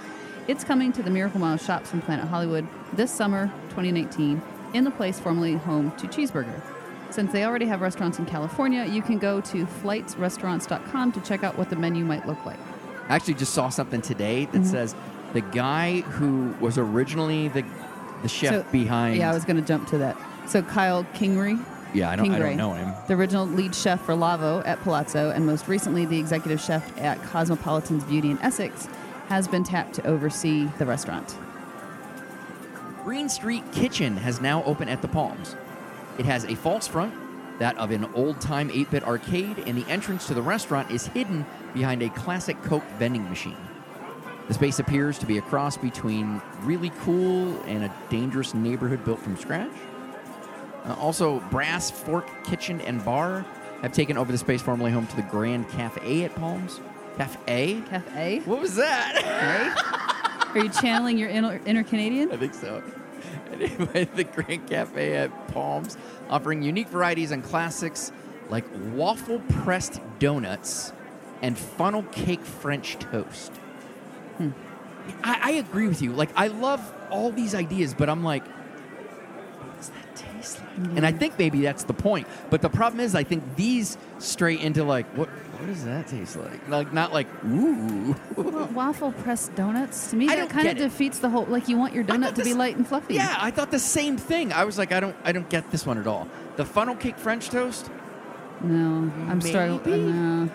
[0.47, 4.41] It's coming to the Miracle Mile shops in Planet Hollywood this summer, 2019,
[4.75, 6.61] in the place formerly home to Cheeseburger.
[7.09, 11.57] Since they already have restaurants in California, you can go to flightsrestaurants.com to check out
[11.57, 12.59] what the menu might look like.
[13.09, 14.61] I actually just saw something today Mm-hmm.
[14.63, 14.95] that says
[15.35, 17.63] the guy who was originally the
[18.23, 19.17] the chef So- behind.
[19.17, 20.17] Yeah, I was going to jump to that.
[20.47, 22.93] So Kyle Kingery, Yeah, I don't, I Kingray, don't know him.
[23.07, 27.21] the original lead chef for Lavo at Palazzo, and most recently the executive chef at
[27.23, 28.87] Cosmopolitan's Beauty in Essex,
[29.27, 31.35] has been tapped to oversee the restaurant.
[33.03, 35.55] Green Street Kitchen has now opened at the Palms.
[36.17, 37.13] It has a false front,
[37.59, 41.07] that of an old time 8 bit arcade, and the entrance to the restaurant is
[41.07, 43.57] hidden behind a classic Coke vending machine.
[44.47, 49.19] The space appears to be a cross between really cool and a dangerous neighborhood built
[49.19, 49.71] from scratch.
[50.85, 53.43] Uh, also, Brass Fork Kitchen and Bar
[53.81, 56.79] have taken over the space formerly home to the Grand Cafe at Palms.
[57.17, 57.81] Cafe?
[57.89, 58.41] Cafe?
[58.45, 60.51] What was that?
[60.53, 62.31] Are you channeling your inner, inner Canadian?
[62.31, 62.83] I think so.
[63.51, 65.97] Anyway, the Grand Cafe at Palms,
[66.29, 68.11] offering unique varieties and classics
[68.49, 70.93] like waffle pressed donuts
[71.41, 73.51] and funnel cake French toast.
[74.37, 74.49] Hmm.
[75.23, 76.11] I, I agree with you.
[76.11, 80.97] Like, I love all these ideas, but I'm like, what does that taste like?
[80.97, 82.27] And I think maybe that's the point.
[82.49, 85.29] But the problem is, I think these stray into like, what?
[85.29, 86.67] What does that taste like?
[86.67, 88.15] Like, not like, ooh.
[88.35, 91.45] Well, waffle pressed donuts to me I that kind of defeats the whole.
[91.45, 93.13] Like you want your donut to be light and fluffy.
[93.13, 94.51] Yeah, I thought the same thing.
[94.51, 96.27] I was like, I don't, I don't get this one at all.
[96.57, 97.89] The funnel cake French toast.
[98.61, 100.09] No, I'm struggling.
[100.11, 100.49] Uh,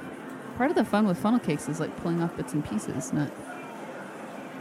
[0.57, 3.31] part of the fun with funnel cakes is like pulling off bits and pieces, not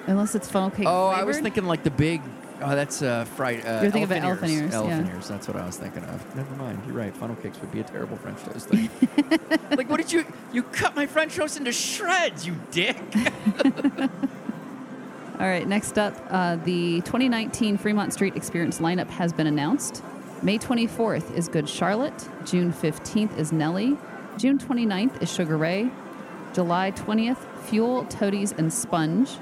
[0.10, 0.86] unless it's funnel cake.
[0.88, 2.22] Oh, I was thinking like the big.
[2.62, 3.66] Oh, that's uh, fried.
[3.66, 5.14] Uh, You're thinking of elephant elephant ears, Elephant yeah.
[5.16, 5.28] ears.
[5.30, 6.36] That's what I was thinking of.
[6.36, 6.82] Never mind.
[6.86, 7.16] You're right.
[7.16, 8.90] Funnel cakes would be a terrible French toast thing.
[9.78, 10.26] like, what did you?
[10.52, 12.98] You cut my French toast into shreds, you dick.
[15.40, 20.04] All right, next up, uh, the 2019 Fremont Street Experience lineup has been announced.
[20.42, 22.28] May 24th is Good Charlotte.
[22.46, 23.98] June 15th is Nelly.
[24.38, 25.90] June 29th is Sugar Ray.
[26.54, 29.38] July 20th, Fuel, Toadies, and Sponge.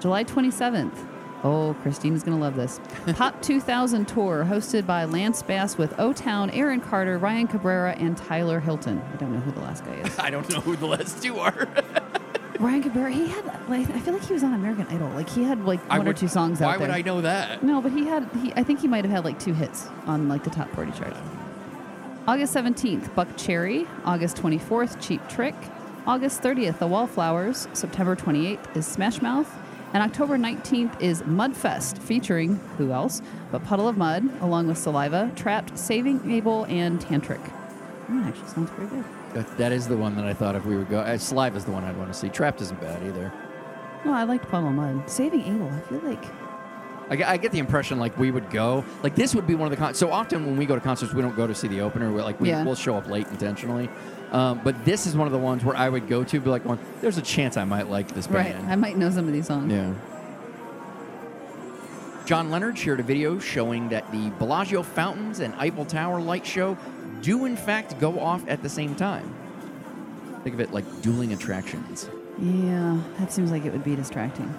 [0.00, 1.06] July 27th,
[1.44, 2.80] oh, Christina's going to love this.
[3.16, 8.16] Pop 2000 Tour, hosted by Lance Bass with O Town, Aaron Carter, Ryan Cabrera, and
[8.16, 9.00] Tyler Hilton.
[9.12, 10.18] I don't know who the last guy is.
[10.18, 11.68] I don't know who the last two are.
[12.58, 15.08] Ryan Cabrera, he had, like, I feel like he was on American Idol.
[15.10, 16.88] Like, he had, like, I one or two songs Why out there.
[16.88, 17.62] would I know that?
[17.62, 18.28] No, but he had.
[18.42, 20.92] He, I think he might have had like two hits on like the top forty
[20.92, 21.16] chart.
[22.28, 23.88] August seventeenth, Buckcherry.
[24.04, 25.54] August twenty fourth, Cheap Trick.
[26.06, 27.66] August thirtieth, The Wallflowers.
[27.72, 29.50] September twenty eighth is Smash Mouth.
[29.92, 35.32] And October 19th is Mudfest, featuring who else but Puddle of Mudd, along with Saliva,
[35.34, 37.42] Trapt, Saving Abel, and Tantric.
[38.08, 39.04] That actually sounds pretty good.
[39.34, 41.00] That, that is the one that I thought if we would go.
[41.00, 42.28] Uh, Slive is the one I'd want to see.
[42.28, 43.32] Trapt isn't bad either.
[44.04, 45.10] No, I liked Puddle of Mudd.
[45.10, 46.24] Saving Abel, I feel like
[47.10, 49.66] I, get- I get the impression like we would go like this would be one
[49.66, 51.66] of the con- so often when we go to concerts we don't go to see
[51.68, 52.64] the opener we like we, Yeah.
[52.64, 53.88] we'll show up late intentionally
[54.32, 56.64] um, but this is one of the ones where I would go to be like
[56.64, 58.62] one there's a chance I might like this band.
[58.62, 58.72] right.
[58.72, 59.72] I might know some of these songs.
[59.72, 59.92] yeah
[62.26, 66.78] John Leonard shared a video showing that the Bellagio fountains and Eiffel Tower light show
[67.22, 69.34] do in fact go off at the same time
[70.44, 74.54] think of it like dueling attractions Yeah, that seems like it would be distracting.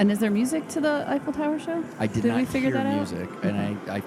[0.00, 1.84] And is there music to the Eiffel Tower show?
[1.98, 2.96] I did, Did not we figure hear that out?
[2.96, 4.00] music and I, I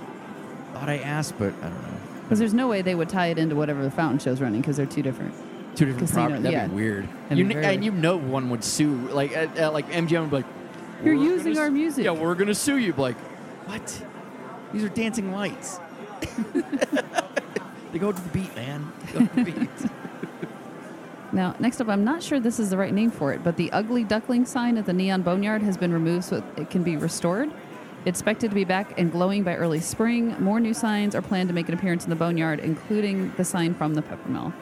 [0.74, 3.38] thought I asked but I don't know Because there's no way they would tie it
[3.38, 5.36] into whatever the fountain show's running because they're two different.
[5.76, 6.44] Two different Casino, properties.
[6.46, 6.68] That'd yeah.
[6.68, 7.08] be weird.
[7.30, 9.08] That'd You be kn- and you know one would sue.
[9.10, 10.46] Like, uh, uh, like MGM would be like,
[11.04, 12.94] You're using our s- music." Yeah, we're gonna sue you.
[12.94, 13.18] Like,
[13.68, 14.04] what?
[14.72, 15.80] These are dancing lights.
[17.92, 18.92] they go to the beat, man.
[19.06, 19.70] They go to the beat.
[21.34, 23.72] Now, next up, I'm not sure this is the right name for it, but the
[23.72, 27.52] ugly duckling sign at the Neon Boneyard has been removed so it can be restored.
[28.06, 30.36] It's expected to be back and glowing by early spring.
[30.40, 33.74] More new signs are planned to make an appearance in the Boneyard, including the sign
[33.74, 34.54] from the Peppermill.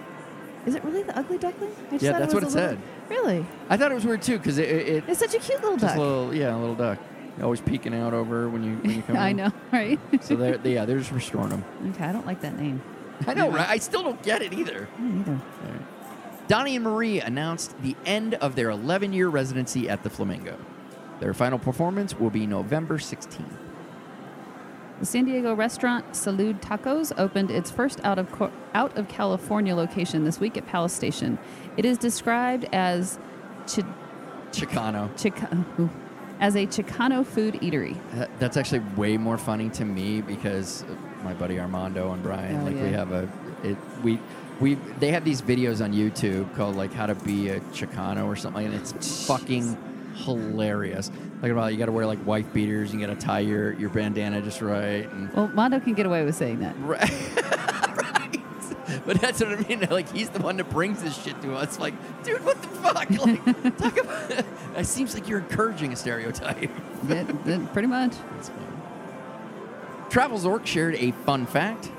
[0.66, 1.72] Is it really the ugly duckling?
[1.88, 3.46] I just Yeah, thought that's was what a it little- Really?
[3.70, 5.76] I thought it was weird too because it, it, it It's such a cute little
[5.78, 5.98] just duck.
[5.98, 7.00] a little, yeah, a little duck.
[7.42, 9.18] Always peeking out over when you when you come.
[9.18, 9.38] I in.
[9.38, 10.00] know, right?
[10.24, 11.66] So they're they, yeah, they're just restoring them.
[11.90, 12.82] okay, I don't like that name.
[13.26, 13.68] I know, right?
[13.68, 14.88] I still don't get it either.
[15.00, 15.40] Me neither.
[16.52, 20.58] Donnie and Marie announced the end of their 11 year residency at the Flamingo.
[21.22, 23.46] Their final performance will be November 16th.
[25.00, 29.74] The San Diego restaurant Salud Tacos opened its first out of Co- out of California
[29.74, 31.40] location this week at Palace Station.
[31.78, 33.18] It is described as
[33.66, 33.86] chi-
[34.52, 35.10] Chicano.
[35.18, 35.66] Chica-
[36.42, 37.96] as a Chicano food eatery.
[38.16, 40.84] That- That's actually way more funny to me because
[41.24, 43.30] my buddy Armando and Brian, Oh, like we have a,
[43.64, 44.20] it, we,
[44.62, 48.36] we, they have these videos on YouTube called like how to be a Chicano or
[48.36, 49.78] something, and it's fucking
[50.16, 51.12] hilarious.
[51.42, 53.90] Like about you got to wear like wife beaters, you got to tie your your
[53.90, 56.76] bandana just right, and Well, Mondo can get away with saying that.
[56.80, 57.02] right.
[57.98, 58.38] right.
[59.06, 59.88] But that's what I mean.
[59.90, 61.80] Like he's the one that brings this shit to us.
[61.80, 61.94] Like,
[62.24, 63.10] dude, what the fuck?
[63.10, 64.46] Like, talk about.
[64.78, 66.70] It seems like you're encouraging a stereotype.
[67.08, 67.24] Yeah,
[67.74, 68.14] pretty much.
[68.36, 68.82] That's fun.
[70.10, 71.90] Travelzork shared a fun fact.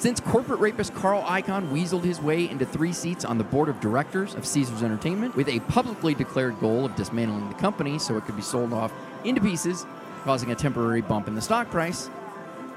[0.00, 3.80] Since corporate rapist Carl Icahn weaseled his way into three seats on the board of
[3.80, 8.24] directors of Caesars Entertainment with a publicly declared goal of dismantling the company so it
[8.24, 9.84] could be sold off into pieces,
[10.24, 12.08] causing a temporary bump in the stock price,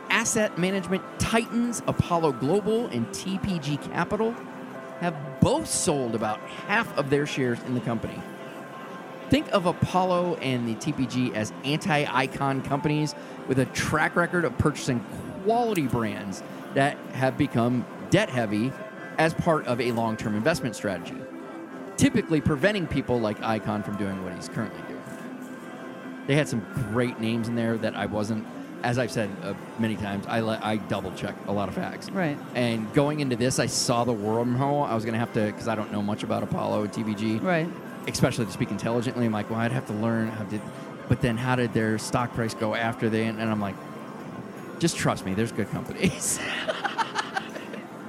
[0.10, 4.36] asset management titans Apollo Global and TPG Capital
[5.00, 8.22] have both sold about half of their shares in the company.
[9.30, 13.16] Think of Apollo and the TPG as anti Icahn companies
[13.48, 15.00] with a track record of purchasing
[15.46, 18.72] quality brands that have become debt heavy
[19.18, 21.18] as part of a long term investment strategy,
[21.98, 25.02] typically preventing people like Icahn from doing what he's currently doing.
[26.28, 28.46] They had some great names in there that I wasn't,
[28.82, 32.10] as I've said uh, many times, I, le- I double check a lot of facts.
[32.10, 32.38] Right.
[32.56, 34.88] And going into this, I saw the wormhole.
[34.88, 37.42] I was going to have to, because I don't know much about Apollo and TPG
[37.44, 37.68] Right.
[38.08, 39.26] especially to speak intelligently.
[39.26, 40.62] I'm like, well, I'd have to learn how did,
[41.10, 43.26] but then how did their stock price go after they?
[43.26, 43.76] And I'm like,
[44.84, 46.42] just trust me, there's good companies.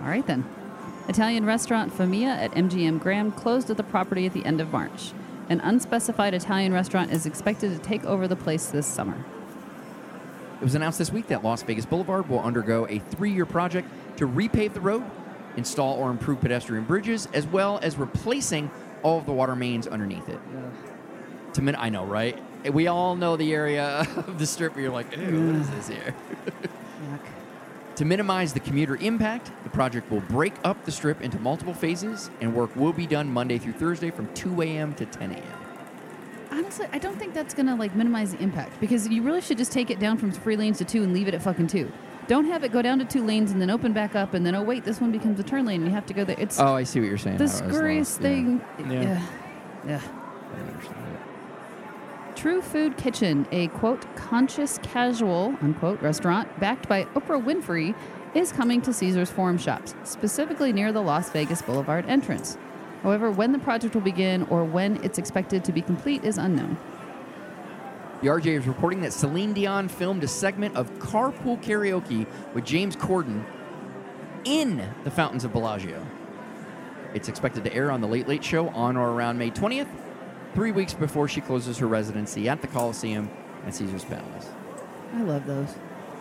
[0.03, 0.45] All right then.
[1.09, 5.13] Italian restaurant Fiamma at MGM Grand closed at the property at the end of March.
[5.49, 9.25] An unspecified Italian restaurant is expected to take over the place this summer.
[10.61, 14.27] it was announced this week that Las Vegas Boulevard will undergo a three-year project to
[14.27, 15.05] repave the road,
[15.57, 18.69] install or improve pedestrian bridges, as well as replacing
[19.05, 20.41] all of the water mains underneath it.
[21.53, 22.37] To min- I know, right?
[22.73, 25.89] We all know the area of the strip where you're like, ew, what is this
[25.89, 26.15] here?
[26.47, 27.21] Yuck.
[27.97, 32.31] To minimize the commuter impact, the project will break up the strip into multiple phases,
[32.41, 34.95] and work will be done Monday through Thursday from 2 a.m.
[34.95, 35.43] to 10 a.m.
[36.51, 39.73] Honestly, I don't think that's gonna like minimize the impact because you really should just
[39.73, 41.91] take it down from three lanes to two and leave it at fucking two.
[42.29, 44.55] Don't have it go down to two lanes and then open back up and then
[44.55, 46.37] oh wait, this one becomes a turn lane and you have to go there.
[46.39, 47.39] It's Oh, I see what you're saying.
[47.39, 48.23] the I was scurriest yeah.
[48.29, 48.65] thing.
[48.79, 48.93] Yeah.
[48.93, 49.23] Yeah.
[49.87, 50.01] yeah.
[50.55, 51.04] I understand it.
[52.45, 57.95] True Food Kitchen, a quote conscious casual unquote restaurant backed by Oprah Winfrey,
[58.35, 62.59] is coming to Caesar's Forum Shops, specifically near the Las Vegas Boulevard entrance.
[63.03, 66.77] However, when the project will begin or when it's expected to be complete is unknown.
[68.21, 72.95] The RJ is reporting that Celine Dion filmed a segment of carpool karaoke with James
[72.95, 73.43] Corden
[74.45, 76.07] in the fountains of Bellagio.
[77.15, 79.89] It's expected to air on the Late Late Show on or around May 20th,
[80.55, 83.29] three weeks before she closes her residency at the Coliseum
[83.65, 84.49] and Caesar's Palace.
[85.15, 85.69] I love those.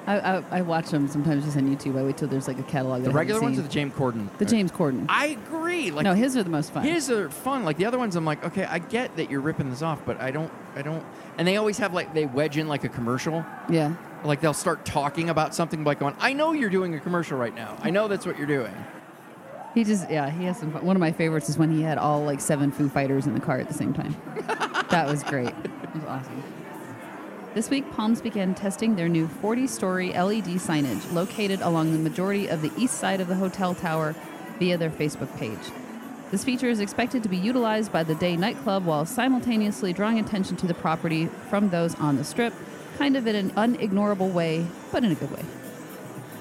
[0.06, 1.98] I, I, I watch them sometimes just on YouTube.
[1.98, 3.04] I wait till there's like a catalog.
[3.04, 3.70] The regular ones or the.
[3.70, 4.28] James Corden?
[4.38, 5.06] the James Corden.
[5.08, 5.92] I agree.
[5.92, 6.84] Like no, his are the most fun.
[6.84, 7.64] His are fun.
[7.64, 10.20] Like the other ones, I'm like, okay, I get that you're ripping this off, but
[10.20, 11.06] I don't, I don't.
[11.38, 13.46] And they always have like they wedge in like a commercial.
[13.70, 13.96] yeah.
[14.26, 17.54] Like they'll start talking about something like going, I know you're doing a commercial right
[17.54, 17.76] now.
[17.82, 18.74] I know that's what you're doing.
[19.74, 20.86] He just yeah he has some fun.
[20.86, 23.40] One of my favorites is when he had all like seven Foo Fighters in the
[23.40, 24.16] car at the same time.
[24.90, 25.50] that was great.
[25.50, 26.44] It was awesome.
[27.54, 32.64] This week, Palms began testing their new 40-story LED signage located along the majority of
[32.64, 34.16] the east side of the hotel tower
[34.58, 35.60] via their Facebook page.
[36.32, 40.58] This feature is expected to be utilized by the day nightclub while simultaneously drawing attention
[40.58, 42.56] to the property from those on the strip,
[42.98, 45.46] kind of in an unignorable way, but in a good way.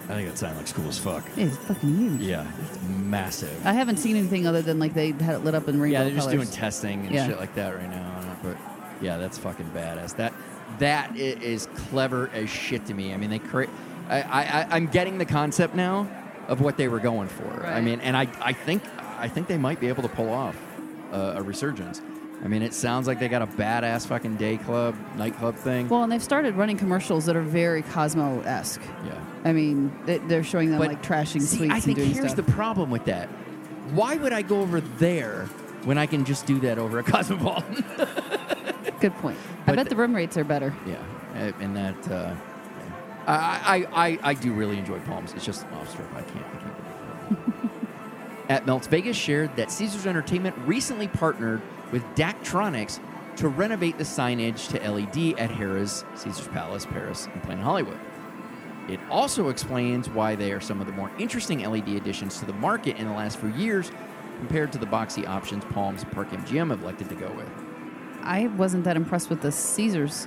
[0.08, 1.24] I think that sign looks cool as fuck.
[1.36, 2.20] Yeah, It is fucking huge.
[2.20, 3.66] Yeah, it's massive.
[3.66, 6.04] I haven't seen anything other than like they had it lit up in rainbow yeah,
[6.04, 6.44] they're just colors.
[6.46, 7.26] doing testing and Yeah.
[7.28, 8.36] shit like that right now.
[8.42, 8.56] But
[9.00, 10.16] yeah, that's fucking badass.
[10.16, 10.32] That
[10.78, 13.12] that i- is clever as shit to me.
[13.14, 13.70] I mean, they create.
[14.08, 16.08] I, I I- I'm getting the concept now
[16.48, 17.64] of what they were going for.
[17.64, 17.84] I Right.
[17.84, 18.82] mean, and I I think
[19.18, 20.56] I think they might be able to pull off
[21.12, 22.00] uh, a resurgence.
[22.44, 25.88] I mean, it sounds like they got a badass fucking day club, nightclub thing.
[25.88, 28.80] Well, and they've started running commercials that are very Cosmo esque.
[29.06, 29.12] yeah.
[29.44, 32.32] I mean, they- they're showing them like trashing see, suites I think and doing here's
[32.32, 32.44] stuff.
[32.46, 33.28] the problem with that.
[33.92, 35.46] Why would I go over there
[35.84, 37.84] when I can just do that over at Cosmopolitan?
[39.00, 39.38] Good point.
[39.66, 40.74] But I bet the- room rates are better.
[40.86, 40.96] Yeah,
[41.60, 43.24] and that uh, yeah.
[43.26, 45.32] I, I, I I do really enjoy Palms.
[45.34, 46.08] It's just off strip.
[46.14, 46.44] I can't.
[46.44, 47.70] I can't.
[48.48, 52.98] At Melts Vegas shared that Caesars Entertainment recently partnered with Daktronics
[53.36, 57.98] to renovate the signage to LED at Harrah's Caesars Palace, Paris, and Planet Hollywood.
[58.88, 62.52] It also explains why they are some of the more interesting LED additions to the
[62.54, 63.92] market in the last few years
[64.38, 67.48] compared to the boxy options Palms and Park MGM have elected to go with.
[68.22, 70.26] I wasn't that impressed with the Caesars,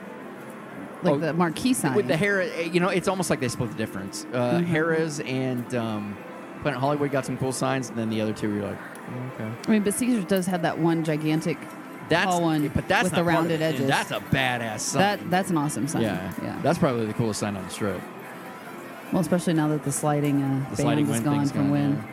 [1.04, 1.96] like Oh, the marquee sign.
[1.96, 4.26] With the Harrah, eh, you know, it's almost like they split the difference.
[4.34, 4.68] Uh, Mhm.
[4.68, 6.18] Harrah's and um,
[6.62, 8.78] Planet Hollywood got some cool signs, and then the other two, you're like,
[9.34, 9.50] okay.
[9.68, 11.58] I mean, but Caesars does have that one gigantic
[12.10, 13.76] That's tall one but that's with not the part of rounded it.
[13.76, 13.88] edges.
[13.88, 15.00] That's a badass sign.
[15.00, 16.04] that that's an awesome sign.
[16.04, 16.60] yeah, yeah.
[16.62, 18.02] That's probably the coolest sign on the strip.
[19.12, 21.62] well, especially now that the sliding uh, The band sliding is wind gone thing's from
[21.64, 22.04] gone, Wynn.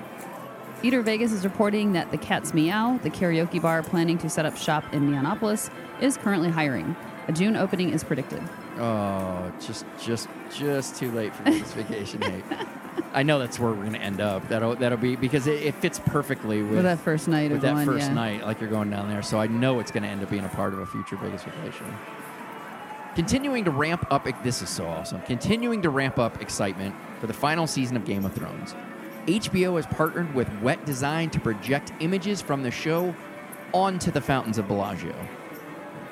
[0.84, 4.56] Eater Vegas is reporting that the Cat's Meow, the karaoke bar planning to set up
[4.56, 6.96] shop in Neonopolis, is currently hiring.
[7.28, 8.42] A June opening is predicted.
[8.82, 12.44] Oh, just, just, just too late for this vacation, Nate.
[13.14, 14.48] I know that's where we're gonna end up.
[14.48, 17.62] That'll, that'll be because it, it fits perfectly with, With that first night with of
[17.62, 18.14] that going, first yeah.
[18.14, 19.22] night, like you're going down there.
[19.22, 21.44] So I know it's going to end up being a part of a future Vegas
[21.44, 21.86] vacation.
[23.14, 25.20] Continuing to ramp up, this is so awesome.
[25.22, 28.74] Continuing to ramp up excitement for the final season of Game of Thrones.
[29.26, 33.14] HBO has partnered with Wet Design to project images from the show
[33.72, 35.14] onto the fountains of Bellagio.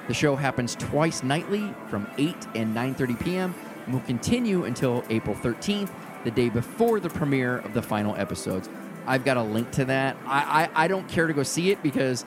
[0.08, 3.54] The show happens twice nightly from 8 and 9:30 p.m.
[3.84, 5.90] and will continue until April 13th,
[6.24, 8.68] the day before the premiere of the final episodes.
[9.06, 10.16] I've got a link to that.
[10.26, 12.24] I, I, I don't care to go see it because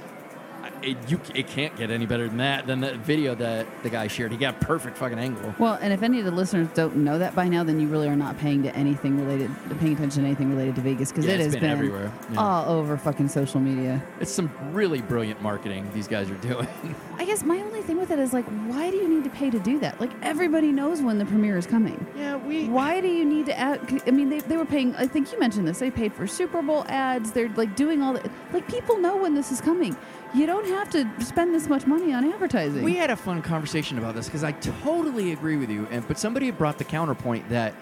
[0.84, 4.08] it, you, it can't get any better than that than the video that the guy
[4.08, 4.32] shared.
[4.32, 5.54] He got a perfect fucking angle.
[5.60, 8.08] Well, and if any of the listeners don't know that by now, then you really
[8.08, 11.34] are not paying to anything related, paying attention to anything related to Vegas because Yeah,
[11.34, 12.12] it it's has been everywhere.
[12.32, 12.40] Yeah.
[12.40, 14.04] all over fucking social media.
[14.20, 16.68] It's some really brilliant marketing these guys are doing.
[17.18, 19.50] I guess my only thing with it is like, why do you need to pay
[19.50, 20.00] to do that?
[20.02, 22.06] Like everybody knows when the premiere is coming.
[22.18, 22.68] yeah, we.
[22.68, 23.80] Why do you need to add?
[24.08, 24.96] I mean, they, they were paying.
[24.96, 25.80] I think you mentioned this.
[25.80, 27.32] They paid for Super Bowl ads.
[27.32, 28.26] They're like doing all that.
[28.52, 29.96] Like people know when this is coming.
[30.34, 32.84] You don't have to spend this much money on advertising.
[32.84, 35.88] We had a fun conversation about this because I totally agree with you.
[35.92, 37.76] And but somebody brought the counterpoint that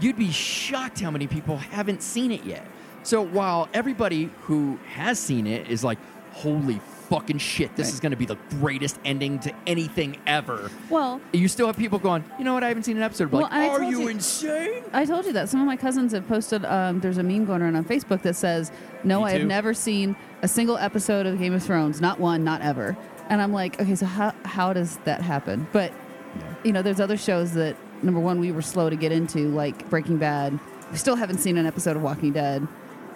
[0.00, 2.64] you'd be shocked how many people haven't seen it yet.
[3.02, 5.98] So while everybody who has seen it is like,
[6.36, 11.20] "Holy fucking shit, this is going to be the greatest ending to anything ever," well,
[11.32, 12.64] you still have people going, "You know what?
[12.64, 14.82] I haven't seen an episode." Well, like, I are told you you- insane?
[14.92, 16.64] I told you that some of my cousins have posted.
[16.64, 18.70] Um, there's a meme going around on Facebook that says,
[19.04, 19.46] "No, Me I have too.
[19.46, 22.96] never seen a single episode of Game of Thrones, not one, not ever."
[23.28, 25.66] And I'm like, okay, so how how does that happen?
[25.72, 25.92] But
[26.64, 29.88] you know, there's other shows that number one we were slow to get into, like
[29.88, 30.58] Breaking Bad.
[30.92, 32.66] We still haven't seen an episode of Walking Dead,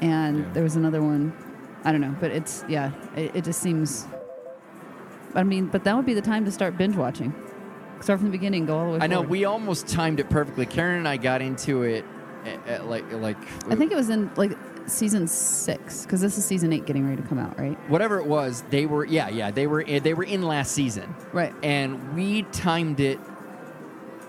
[0.00, 0.44] and Yeah.
[0.54, 1.32] there was another one.
[1.84, 4.06] I don't know, but it's yeah, it, it just seems.
[5.34, 7.32] I mean, but that would be the time to start binge watching.
[8.00, 9.04] Start from the beginning, go all the way.
[9.04, 9.30] I know forward.
[9.30, 10.66] we almost timed it perfectly.
[10.66, 12.04] Karen and I got into it
[12.44, 13.36] at, at like like
[13.70, 14.52] I think it was in like
[14.86, 17.78] season six because this is season eight getting ready to come out, right?
[17.88, 18.62] whatever it was.
[18.70, 21.14] They were yeah yeah they were eh, they were in last season.
[21.32, 21.54] Right.
[21.62, 23.20] and we timed it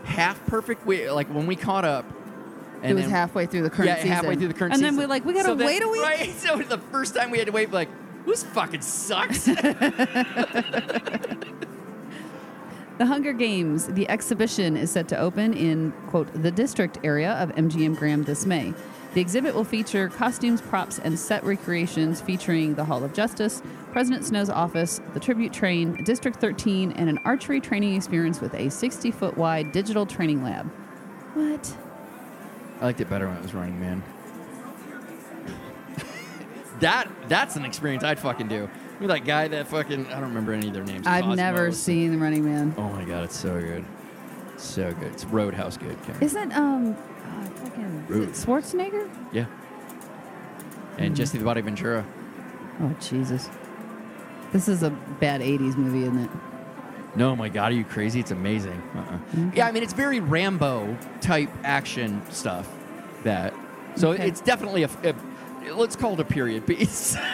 [0.04, 0.86] half perfect.
[0.86, 2.06] We like when we caught up.
[2.82, 4.10] And it was then- halfway through the current yeah, season.
[4.12, 4.96] halfway through the current and season.
[4.96, 6.02] then we're like, we gotta So then- wait a week.
[6.02, 6.30] Right.
[6.38, 7.90] So the first time we had to wait, we're like,
[8.26, 9.48] this fucking sucks.
[12.98, 17.50] The Hunger Games, the exhibition is set to open in, quote, the district area of
[17.56, 18.76] MGM Grand this May.
[19.16, 24.24] The exhibit will feature costumes, props, and set recreations featuring the Hall of Justice, President
[24.24, 29.10] Snow's office, the tribute train, District 13, and an archery training experience with a 60
[29.10, 30.70] foot wide digital training lab.
[31.34, 31.76] What?
[32.82, 34.04] I liked it better when it was Running Man.
[36.80, 38.68] that that's an experience I'd fucking do.
[39.00, 41.06] You're that guy that fucking I don't remember any of their names.
[41.08, 42.74] I've never seen The Running Man.
[42.78, 43.86] Oh my god, it's so good,
[44.58, 45.12] so good.
[45.14, 46.02] It's Roadhouse good.
[46.04, 46.22] Karen.
[46.24, 48.30] Isn't, um, uh, fucking, is it Rude.
[48.30, 49.10] Schwarzenegger?
[49.32, 49.46] yeah.
[50.98, 52.06] And Jesse the Body Ventura.
[52.82, 53.50] Oh, Jesus.
[54.52, 56.30] This is a bad 80s movie, isn't it?
[57.16, 58.20] No, my God, are you crazy?
[58.22, 58.82] It's amazing.
[58.96, 59.52] Uh-uh.
[59.54, 62.70] Yeah, I mean, it's very Rambo type action stuff.
[63.24, 63.54] That
[63.96, 64.28] so Okay.
[64.28, 67.16] it's definitely a, a- let's call it a period piece.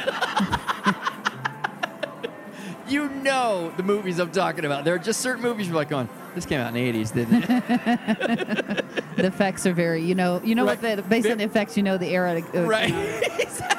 [2.89, 4.83] you know the movies I'm talking about.
[4.85, 7.43] There are just certain movies you're like, going, this came out in the '80s, didn't
[7.47, 8.85] it?
[9.17, 11.81] The effects are very, you know, you know what the based on the effects, you
[11.81, 12.39] know the era.
[12.53, 12.93] Uh, right?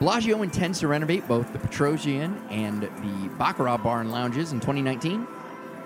[0.00, 0.36] exactly, exactly.
[0.38, 5.26] Bellagio intends to renovate both the Petrossian and the Baccarat Bar and Lounges in 2019.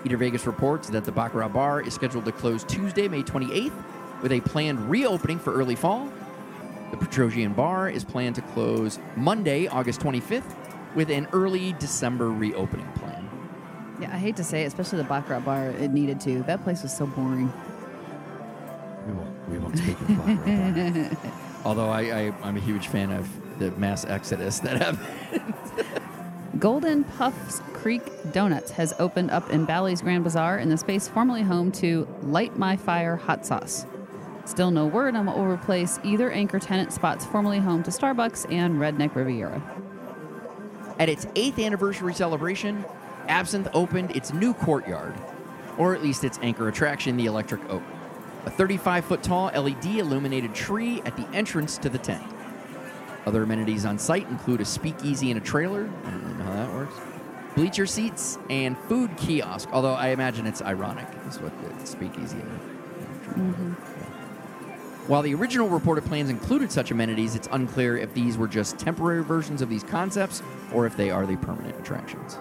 [0.05, 3.73] Eater Vegas reports that the Baccarat Bar is scheduled to close Tuesday, May 28th,
[4.21, 6.09] with a planned reopening for early fall.
[6.91, 10.55] The Petrossian Bar is planned to close Monday, August 25th,
[10.95, 13.29] with an early December reopening plan.
[13.99, 15.69] Yeah, I hate to say it, especially the Baccarat bar.
[15.71, 16.43] It needed to.
[16.43, 17.51] That place was so boring.
[19.07, 21.31] We won't, we won't speak of Baccarat Bar.
[21.65, 23.27] Although I, I, I'm a huge fan of
[23.59, 25.53] the mass exodus that happened.
[26.59, 31.43] Golden Puffs Greek Donuts has opened up in Bally's Grand Bazaar in the space formerly
[31.43, 33.85] home to Light My Fire Hot Sauce.
[34.45, 38.51] Still no word on what will replace either anchor tenant spots formerly home to Starbucks
[38.51, 39.61] and Redneck Riviera.
[40.97, 42.85] At its eighth anniversary celebration,
[43.27, 45.13] Absinthe opened its new courtyard,
[45.77, 47.83] or at least its anchor attraction, the Electric Oak,
[48.45, 52.23] a 35 foot tall LED illuminated tree at the entrance to the tent.
[53.25, 55.89] Other amenities on site include a speakeasy and a trailer.
[56.05, 56.95] I don't know how that works.
[57.55, 62.37] Bleacher seats and food kiosk, although I imagine it's ironic, is what the speakeasy
[63.23, 63.49] trailer.
[63.49, 63.71] Mm-hmm.
[65.07, 69.23] While the original reported plans included such amenities, it's unclear if these were just temporary
[69.23, 70.41] versions of these concepts
[70.73, 72.39] or if they are the permanent attractions.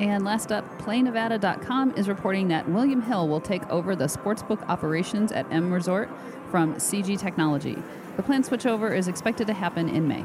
[0.00, 5.30] And last up, PlayNevada.com is reporting that William Hill will take over the sportsbook operations
[5.30, 6.08] at M Resort
[6.50, 7.76] from CG Technology.
[8.16, 10.24] The planned switchover is expected to happen in May.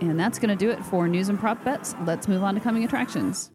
[0.00, 1.94] And that's going to do it for news and prop bets.
[2.04, 3.50] Let's move on to coming attractions.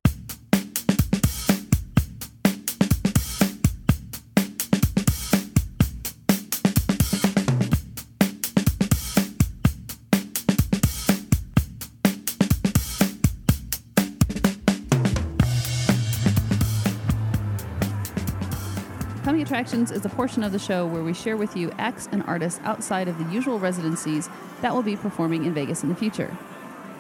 [19.44, 22.62] Attractions is a portion of the show where we share with you acts and artists
[22.64, 24.30] outside of the usual residencies
[24.62, 26.38] that will be performing in Vegas in the future.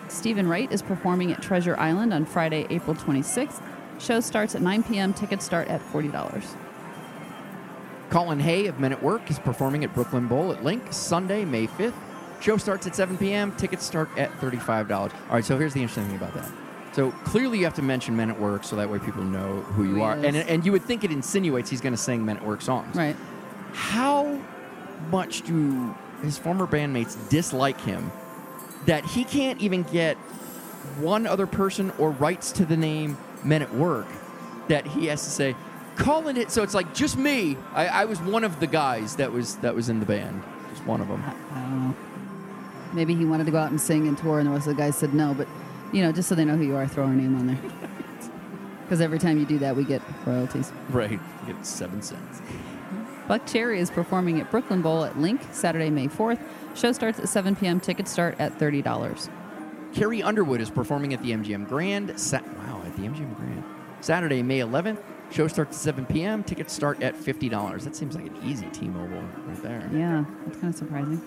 [0.10, 3.62] Steven Wright is performing at Treasure Island on Friday, April 26th.
[3.98, 5.14] Show starts at 9 p.m.
[5.14, 6.44] Tickets start at $40.
[8.10, 11.68] Colin Hay of Men at Work is performing at Brooklyn Bowl at LINQ Sunday, May
[11.68, 11.94] 5th.
[12.42, 13.56] Show starts at 7 p.m.
[13.56, 14.92] Tickets start at $35.
[14.92, 16.63] All right, so here's the interesting thing about that.
[16.94, 19.84] So clearly you have to mention Men at Work so that way people know who
[19.84, 20.14] you are.
[20.14, 22.96] And, and you would think it insinuates he's going to sing Men at Work songs.
[22.96, 23.16] Right.
[23.74, 24.40] How
[25.10, 28.12] much do his former bandmates dislike him
[28.86, 30.18] that he can't even get
[31.00, 34.08] one other person or rights to the name Men at Work
[34.68, 35.56] that he has to say,
[35.96, 37.58] calling it so it's like just me.
[37.74, 40.44] I, I was one of the guys that was that was in the band.
[40.70, 41.24] Just one of them.
[41.24, 41.96] I don't know.
[43.06, 44.82] Get he wanted to go out and sing and tour, and the rest of the
[44.82, 45.34] guys said no.
[45.34, 45.48] But,
[45.94, 47.60] you know, just so they know who you are, throw our name on there.
[48.84, 50.72] Because every time you do that, we get royalties.
[50.90, 51.20] Right.
[51.48, 52.42] Get seven cents.
[53.28, 56.40] Buckcherry is performing at Brooklyn Bowl at LINQ Saturday, May 4th.
[56.76, 57.80] Show starts at 7 p.m.
[57.80, 59.30] Tickets start at $30.
[59.94, 62.20] Carrie Underwood is performing at the MGM Grand.
[62.20, 63.64] Sa- wow, at the MGM Grand.
[64.02, 65.02] Saturday, May 11th.
[65.32, 66.44] Show starts at 7 p.m.
[66.44, 67.82] Tickets start at $50.
[67.84, 69.90] That seems like an easy T-Mobile right there.
[69.94, 71.22] Yeah, that's kind of surprising.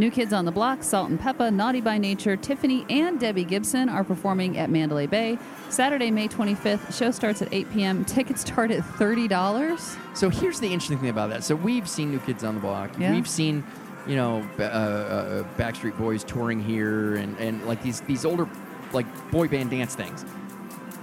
[0.00, 3.90] New Kids on the Block, Salt and Pepa, Naughty by Nature, Tiffany, and Debbie Gibson
[3.90, 5.38] are performing at Mandalay Bay.
[5.68, 6.96] Saturday, May 25th.
[6.96, 8.04] Show starts at 8 p.m.
[8.06, 10.16] Tickets start at $30.
[10.16, 11.44] So here's the interesting thing about that.
[11.44, 12.90] So we've seen New Kids on the Block.
[12.98, 13.12] Yeah.
[13.12, 13.62] We've seen,
[14.06, 18.48] you know, uh, uh, Backstreet Boys touring here, and, and like these these older
[18.94, 20.24] like boy band dance things.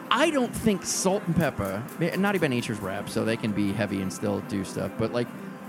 [0.10, 4.02] I don't think Salt and Pepa, Naughty by Nature's rap, so they can be heavy
[4.02, 4.92] and still do stuff.
[4.98, 5.28] But like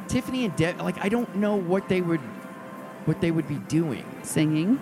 [0.09, 2.21] Tiffany and Deb, like I don't know what they would
[3.09, 4.05] what they would be doing.
[4.23, 4.79] Singing.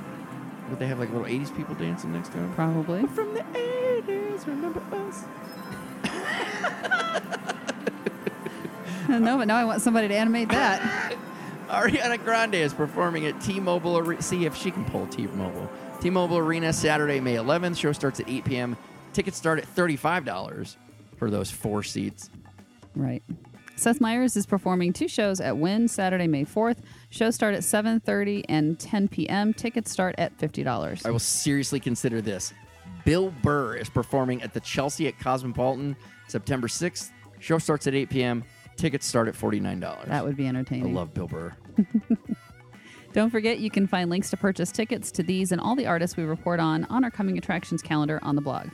[0.69, 2.53] Would they have like little 80s people dancing next to them?
[2.55, 3.07] Probably.
[3.07, 5.25] From the 80s, remember us?
[9.09, 11.15] no, but now I want somebody to animate that.
[11.69, 14.21] Ariana Grande is performing at T-Mobile Arena.
[14.21, 15.71] See if she can pull T-Mobile.
[16.01, 17.79] T-Mobile Arena Saturday, May 11th.
[17.79, 18.77] Show starts at 8 p.m.
[19.13, 20.77] Tickets start at $35
[21.17, 22.29] for those four seats.
[22.97, 23.23] Right.
[23.77, 26.79] Seth Meyers is performing two shows at Wynn Saturday, May 4th.
[27.11, 29.53] Shows start at 7.30 and 10 p.m.
[29.53, 31.05] Tickets start at $50.
[31.05, 32.55] I will seriously consider this.
[33.05, 35.95] Bill Burr is performing at the Chelsea at Cosmopolitan
[36.27, 37.11] September 6th.
[37.39, 38.45] Show starts at 8 p.m.
[38.77, 40.07] Tickets start at $49.
[40.07, 40.97] That would be entertaining.
[40.97, 41.55] I love Bill Burr.
[43.13, 46.17] Don't forget, you can find links to purchase tickets to these and all the artists
[46.17, 48.69] we report on on our coming attractions calendar on the blog.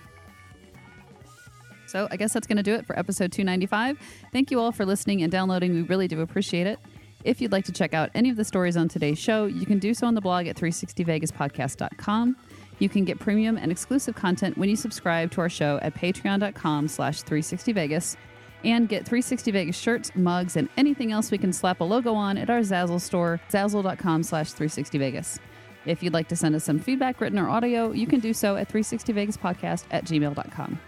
[1.93, 3.99] So I guess that's going to do it for episode 295.
[4.32, 5.74] Thank you all for listening and downloading.
[5.74, 6.78] We really do appreciate it.
[7.22, 9.78] If you'd like to check out any of the stories on today's show, you can
[9.78, 12.36] do so on the blog at 360vegaspodcast.com.
[12.78, 16.88] You can get premium and exclusive content when you subscribe to our show at patreon.com
[16.88, 18.16] slash 360vegas
[18.64, 22.38] and get 360 Vegas shirts, mugs, and anything else we can slap a logo on
[22.38, 25.38] at our Zazzle store, zazzle.com slash 360 Vegas.
[25.84, 28.57] If you'd like to send us some feedback, written or audio, you can do so
[28.57, 30.78] at 360vegaspodcast at gmail.com.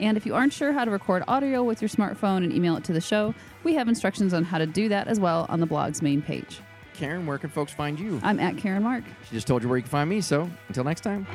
[0.00, 2.84] And if you aren't sure how to record audio with your smartphone and email it
[2.84, 5.66] to the show, we have instructions on how to do that as well on the
[5.66, 6.60] blog's main page.
[6.94, 8.20] Karen, where can folks find you?
[8.22, 9.04] I'm at Karen Mark.
[9.28, 11.26] She just told you where you can find me, so until next time.